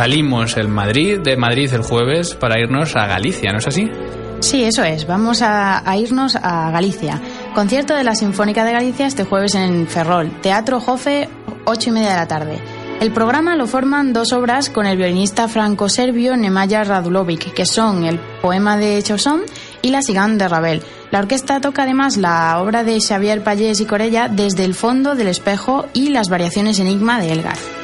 Salimos 0.03 0.57
el 0.57 0.67
Madrid, 0.67 1.21
de 1.21 1.37
Madrid 1.37 1.73
el 1.73 1.81
jueves 1.81 2.35
para 2.35 2.59
irnos 2.59 2.93
a 2.97 3.07
Galicia, 3.07 3.53
¿no 3.53 3.59
es 3.59 3.67
así? 3.67 3.89
Sí, 4.41 4.65
eso 4.65 4.83
es. 4.83 5.07
Vamos 5.07 5.41
a, 5.41 5.81
irnos 5.95 6.35
a 6.35 6.71
Galicia. 6.71 7.21
Concierto 7.55 7.95
de 7.95 8.03
la 8.03 8.13
Sinfónica 8.13 8.65
de 8.65 8.73
Galicia 8.73 9.07
este 9.07 9.23
jueves 9.23 9.55
en 9.55 9.87
Ferrol. 9.87 10.29
Teatro 10.41 10.81
Jofe, 10.81 11.29
ocho 11.63 11.89
y 11.89 11.93
media 11.93 12.09
de 12.09 12.15
la 12.17 12.27
tarde. 12.27 12.59
El 12.99 13.13
programa 13.13 13.55
lo 13.55 13.65
forman 13.65 14.11
dos 14.11 14.33
obras 14.33 14.69
con 14.69 14.85
el 14.87 14.97
violinista 14.97 15.47
franco-serbio 15.47 16.35
Nemanja 16.35 16.83
Radulovic, 16.83 17.53
que 17.53 17.65
son 17.65 18.03
el 18.03 18.19
poema 18.41 18.75
de 18.75 19.01
Chausson 19.01 19.43
y 19.81 19.91
la 19.91 20.01
Cigán 20.01 20.37
de 20.37 20.49
Ravel. 20.49 20.83
La 21.11 21.19
orquesta 21.19 21.61
toca 21.61 21.83
además 21.83 22.17
la 22.17 22.59
obra 22.59 22.83
de 22.83 22.99
Xavier 22.99 23.41
Pallés 23.41 23.79
y 23.79 23.85
Corella 23.85 24.27
desde 24.27 24.65
el 24.65 24.75
fondo 24.75 25.15
del 25.15 25.29
espejo 25.29 25.85
y 25.93 26.09
las 26.09 26.27
variaciones 26.27 26.77
Enigma 26.79 27.21
de 27.21 27.31
Elgar. 27.31 27.82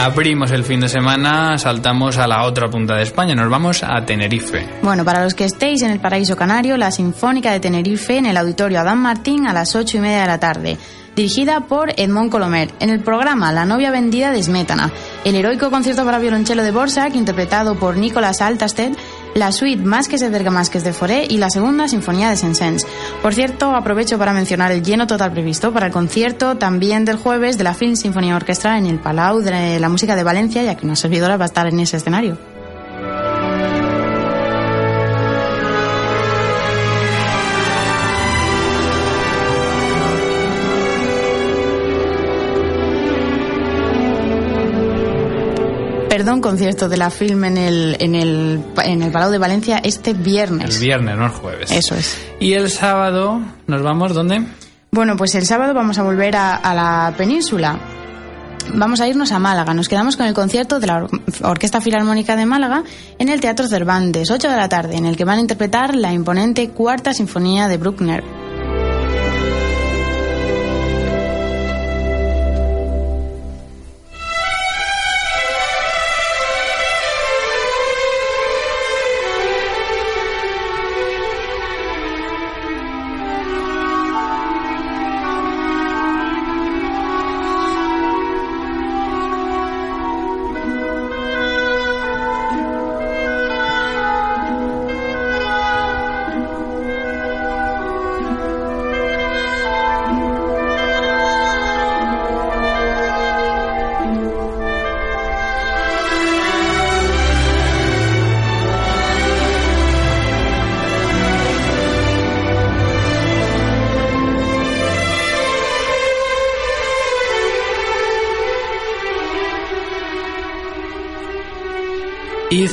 Abrimos 0.00 0.52
el 0.52 0.62
fin 0.62 0.78
de 0.78 0.88
semana, 0.88 1.58
saltamos 1.58 2.18
a 2.18 2.28
la 2.28 2.44
otra 2.44 2.70
punta 2.70 2.94
de 2.94 3.02
España, 3.02 3.34
nos 3.34 3.50
vamos 3.50 3.82
a 3.82 4.00
Tenerife. 4.06 4.64
Bueno, 4.80 5.04
para 5.04 5.24
los 5.24 5.34
que 5.34 5.44
estéis 5.44 5.82
en 5.82 5.90
el 5.90 5.98
Paraíso 5.98 6.36
Canario, 6.36 6.76
la 6.76 6.92
Sinfónica 6.92 7.50
de 7.50 7.58
Tenerife 7.58 8.16
en 8.16 8.26
el 8.26 8.36
Auditorio 8.36 8.78
Adán 8.78 8.98
Martín 8.98 9.48
a 9.48 9.52
las 9.52 9.74
ocho 9.74 9.96
y 9.96 10.00
media 10.00 10.20
de 10.20 10.26
la 10.28 10.38
tarde, 10.38 10.78
dirigida 11.16 11.62
por 11.62 11.90
Edmond 11.96 12.30
Colomer. 12.30 12.70
En 12.78 12.90
el 12.90 13.00
programa 13.00 13.50
La 13.50 13.64
novia 13.64 13.90
vendida 13.90 14.30
de 14.30 14.40
Smetana, 14.40 14.92
el 15.24 15.34
heroico 15.34 15.68
concierto 15.68 16.04
para 16.04 16.20
violonchelo 16.20 16.62
de 16.62 16.70
Borsak, 16.70 17.16
interpretado 17.16 17.74
por 17.74 17.96
Nicolas 17.96 18.40
Altasted, 18.40 18.92
la 19.34 19.52
suite 19.52 19.82
Másquez 19.82 20.20
de 20.20 20.30
Bergamasques 20.30 20.84
de 20.84 20.92
Foré 20.92 21.26
y 21.28 21.38
la 21.38 21.50
segunda 21.50 21.88
Sinfonía 21.88 22.30
de 22.30 22.36
Sensens. 22.36 22.86
Por 23.22 23.34
cierto, 23.34 23.74
aprovecho 23.74 24.18
para 24.18 24.32
mencionar 24.32 24.72
el 24.72 24.82
lleno 24.82 25.06
total 25.06 25.32
previsto 25.32 25.72
para 25.72 25.86
el 25.86 25.92
concierto 25.92 26.56
también 26.56 27.04
del 27.04 27.16
jueves 27.16 27.58
de 27.58 27.64
la 27.64 27.74
Film 27.74 27.96
Sinfonía 27.96 28.36
Orquestra 28.36 28.78
en 28.78 28.86
el 28.86 28.98
Palau 28.98 29.40
de 29.40 29.78
la 29.78 29.88
Música 29.88 30.16
de 30.16 30.24
Valencia, 30.24 30.62
ya 30.62 30.76
que 30.76 30.86
una 30.86 30.96
servidora 30.96 31.36
va 31.36 31.44
a 31.44 31.46
estar 31.46 31.66
en 31.66 31.80
ese 31.80 31.96
escenario. 31.96 32.47
Perdón, 46.18 46.40
concierto 46.40 46.88
de 46.88 46.96
la 46.96 47.10
film 47.10 47.44
en 47.44 47.56
el, 47.56 47.96
en 48.00 48.16
el, 48.16 48.60
en 48.84 49.02
el 49.02 49.12
Palau 49.12 49.30
de 49.30 49.38
Valencia 49.38 49.78
este 49.84 50.14
viernes. 50.14 50.74
El 50.74 50.80
viernes, 50.84 51.16
no 51.16 51.26
el 51.26 51.30
jueves. 51.30 51.70
Eso 51.70 51.94
es. 51.94 52.18
Y 52.40 52.54
el 52.54 52.72
sábado, 52.72 53.40
¿nos 53.68 53.82
vamos 53.82 54.14
dónde? 54.14 54.42
Bueno, 54.90 55.16
pues 55.16 55.36
el 55.36 55.46
sábado 55.46 55.74
vamos 55.74 55.96
a 55.96 56.02
volver 56.02 56.34
a, 56.34 56.56
a 56.56 56.74
la 56.74 57.14
península. 57.16 57.78
Vamos 58.74 59.00
a 59.00 59.06
irnos 59.06 59.30
a 59.30 59.38
Málaga. 59.38 59.74
Nos 59.74 59.88
quedamos 59.88 60.16
con 60.16 60.26
el 60.26 60.34
concierto 60.34 60.80
de 60.80 60.88
la 60.88 60.96
Or- 61.04 61.10
Orquesta 61.44 61.80
Filarmónica 61.80 62.34
de 62.34 62.46
Málaga 62.46 62.82
en 63.20 63.28
el 63.28 63.40
Teatro 63.40 63.68
Cervantes, 63.68 64.28
8 64.28 64.50
de 64.50 64.56
la 64.56 64.68
tarde, 64.68 64.96
en 64.96 65.06
el 65.06 65.16
que 65.16 65.24
van 65.24 65.38
a 65.38 65.40
interpretar 65.42 65.94
la 65.94 66.12
imponente 66.12 66.70
Cuarta 66.70 67.14
Sinfonía 67.14 67.68
de 67.68 67.76
Bruckner. 67.76 68.24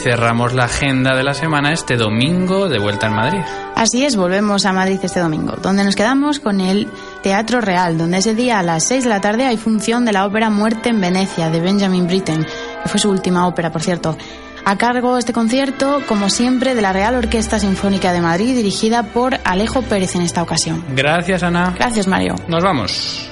Cerramos 0.06 0.54
la 0.54 0.66
agenda 0.66 1.16
de 1.16 1.24
la 1.24 1.34
semana 1.34 1.74
este 1.74 1.98
domingo 1.98 2.70
de 2.70 2.78
vuelta 2.78 3.08
en 3.08 3.14
Madrid. 3.14 3.40
Así 3.76 4.06
es, 4.06 4.16
volvemos 4.16 4.64
a 4.68 4.72
Madrid 4.72 5.00
este 5.02 5.20
domingo, 5.20 5.56
donde 5.64 5.84
nos 5.84 5.96
quedamos 5.96 6.40
con 6.40 6.62
el 6.62 6.88
Teatro 7.24 7.60
Real, 7.60 7.98
donde 7.98 8.20
ese 8.20 8.36
día 8.36 8.60
a 8.60 8.64
las 8.64 8.84
6 8.84 9.06
de 9.06 9.10
la 9.10 9.20
tarde 9.20 9.46
hay 9.46 9.58
función 9.58 10.06
de 10.06 10.12
la 10.12 10.28
ópera 10.28 10.52
Muerte 10.52 10.90
en 10.90 11.02
Venecia 11.02 11.50
de 11.50 11.60
Benjamin 11.60 12.06
Britten, 12.06 12.46
que 12.84 12.88
fue 12.88 13.00
su 13.00 13.10
última 13.10 13.48
ópera, 13.48 13.72
por 13.72 13.82
cierto. 13.82 14.16
A 14.64 14.78
cargo 14.78 15.18
este 15.18 15.34
concierto, 15.34 16.04
como 16.08 16.30
siempre, 16.30 16.76
de 16.76 16.84
la 16.84 16.94
Real 16.94 17.16
Orquesta 17.16 17.58
Sinfónica 17.58 18.14
de 18.14 18.22
Madrid, 18.22 18.56
dirigida 18.56 19.02
por 19.02 19.40
Alejo 19.44 19.82
Pérez 19.82 20.16
en 20.16 20.22
esta 20.22 20.44
ocasión. 20.44 20.86
Gracias, 20.96 21.42
Ana. 21.42 21.74
Gracias, 21.76 22.08
Mario. 22.08 22.36
Nos 22.48 22.64
vamos. 22.64 23.25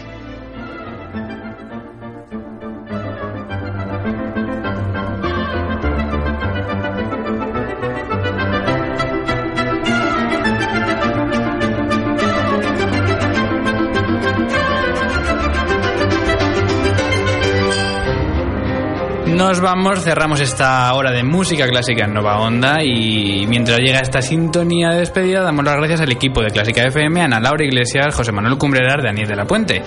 Nos 19.45 19.59
vamos, 19.59 19.99
cerramos 20.01 20.39
esta 20.39 20.91
hora 20.93 21.11
de 21.11 21.21
música 21.21 21.67
clásica 21.67 22.05
en 22.05 22.13
Nova 22.13 22.39
Onda 22.39 22.81
y 22.81 23.45
mientras 23.45 23.77
llega 23.79 23.99
esta 23.99 24.21
sintonía 24.21 24.91
de 24.91 24.99
despedida 24.99 25.41
damos 25.41 25.65
las 25.65 25.75
gracias 25.75 25.99
al 25.99 26.11
equipo 26.13 26.41
de 26.41 26.47
Clásica 26.49 26.83
FM, 26.83 27.21
Ana 27.21 27.41
Laura 27.41 27.65
Iglesias, 27.65 28.15
José 28.15 28.31
Manuel 28.31 28.57
Cumbreras, 28.57 29.03
Daniel 29.03 29.27
de 29.27 29.35
la 29.35 29.43
Puente. 29.45 29.83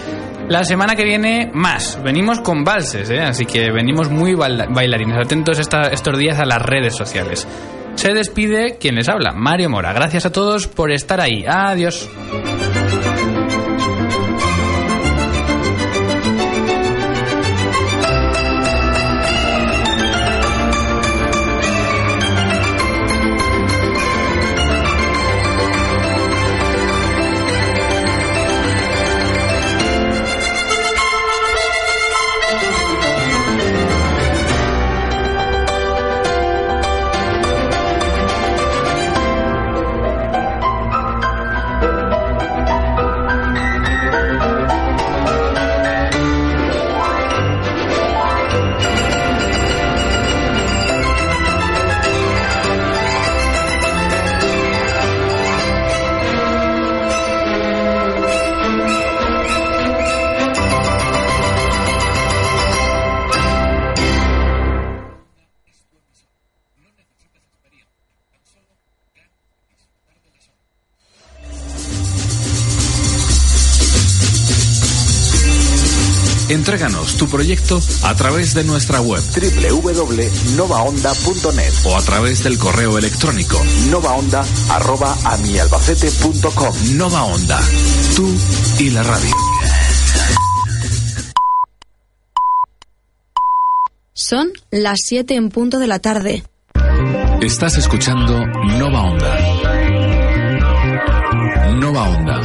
La 0.51 0.63
semana 0.63 0.95
que 0.95 1.05
viene 1.05 1.51
más, 1.55 1.99
venimos 2.05 2.41
con 2.41 2.65
valses, 2.65 3.09
¿eh? 3.09 3.21
así 3.23 3.47
que 3.47 3.73
venimos 3.73 4.11
muy 4.11 4.35
baila- 4.35 4.67
bailarines, 4.69 5.17
atentos 5.17 5.59
esta- 5.59 5.89
estos 5.89 6.19
días 6.19 6.39
a 6.39 6.45
las 6.45 6.61
redes 6.61 6.95
sociales. 6.95 7.49
Se 7.95 8.13
despide 8.13 8.77
quien 8.79 8.95
les 8.97 9.09
habla, 9.09 9.33
Mario 9.33 9.71
Mora. 9.71 9.95
Gracias 9.95 10.27
a 10.27 10.33
todos 10.33 10.67
por 10.67 10.93
estar 10.93 11.19
ahí. 11.21 11.45
Adiós. 11.49 12.09
Entréganos 76.67 77.15
tu 77.17 77.29
proyecto 77.29 77.81
a 78.03 78.17
través 78.17 78.53
de 78.53 78.65
nuestra 78.65 79.01
web 79.01 79.23
www.novaonda.net 79.23 81.73
o 81.85 81.97
a 81.97 82.03
través 82.03 82.43
del 82.43 82.59
correo 82.59 82.99
electrónico 82.99 83.65
novaonda@amialbacete.com 83.89 86.75
Nova 86.97 87.23
Onda. 87.23 87.61
Tú 88.17 88.29
y 88.81 88.91
la 88.91 89.05
radio. 89.05 89.31
Son 94.13 94.51
las 94.73 94.99
7 95.05 95.37
en 95.37 95.51
punto 95.51 95.79
de 95.79 95.87
la 95.87 96.01
tarde. 96.01 96.43
Estás 97.43 97.79
escuchando 97.79 98.45
Nova 98.77 99.03
Onda. 99.03 99.39
Nova 101.77 102.09
Onda 102.09 102.41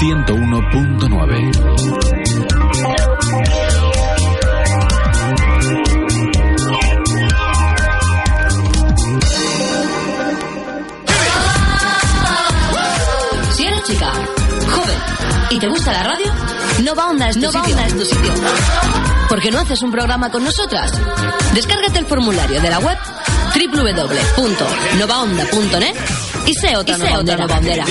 101.9. 0.00 1.95
y 15.56 15.58
te 15.58 15.66
gusta 15.68 15.92
la 15.92 16.02
radio, 16.02 16.26
Nova 16.82 17.08
Onda 17.08 17.30
es 17.30 17.36
tu 17.36 17.46
sitio. 17.46 17.60
Onda 17.60 17.86
es 17.86 17.94
tu 17.94 18.04
sitio. 18.04 18.34
¿Por 19.28 19.40
qué 19.40 19.50
no 19.50 19.58
haces 19.58 19.80
un 19.82 19.90
programa 19.90 20.30
con 20.30 20.44
nosotras? 20.44 20.92
Descárgate 21.54 21.98
el 21.98 22.04
formulario 22.06 22.60
de 22.60 22.68
la 22.68 22.78
web 22.78 22.98
www.novaonda.net 23.54 25.96
y 26.46 26.52
sé 26.54 26.76
otra, 26.76 26.96
y 26.96 27.00
sé 27.00 27.16
otra 27.16 27.38
Nova 27.38 27.56
Ondera. 27.56 27.86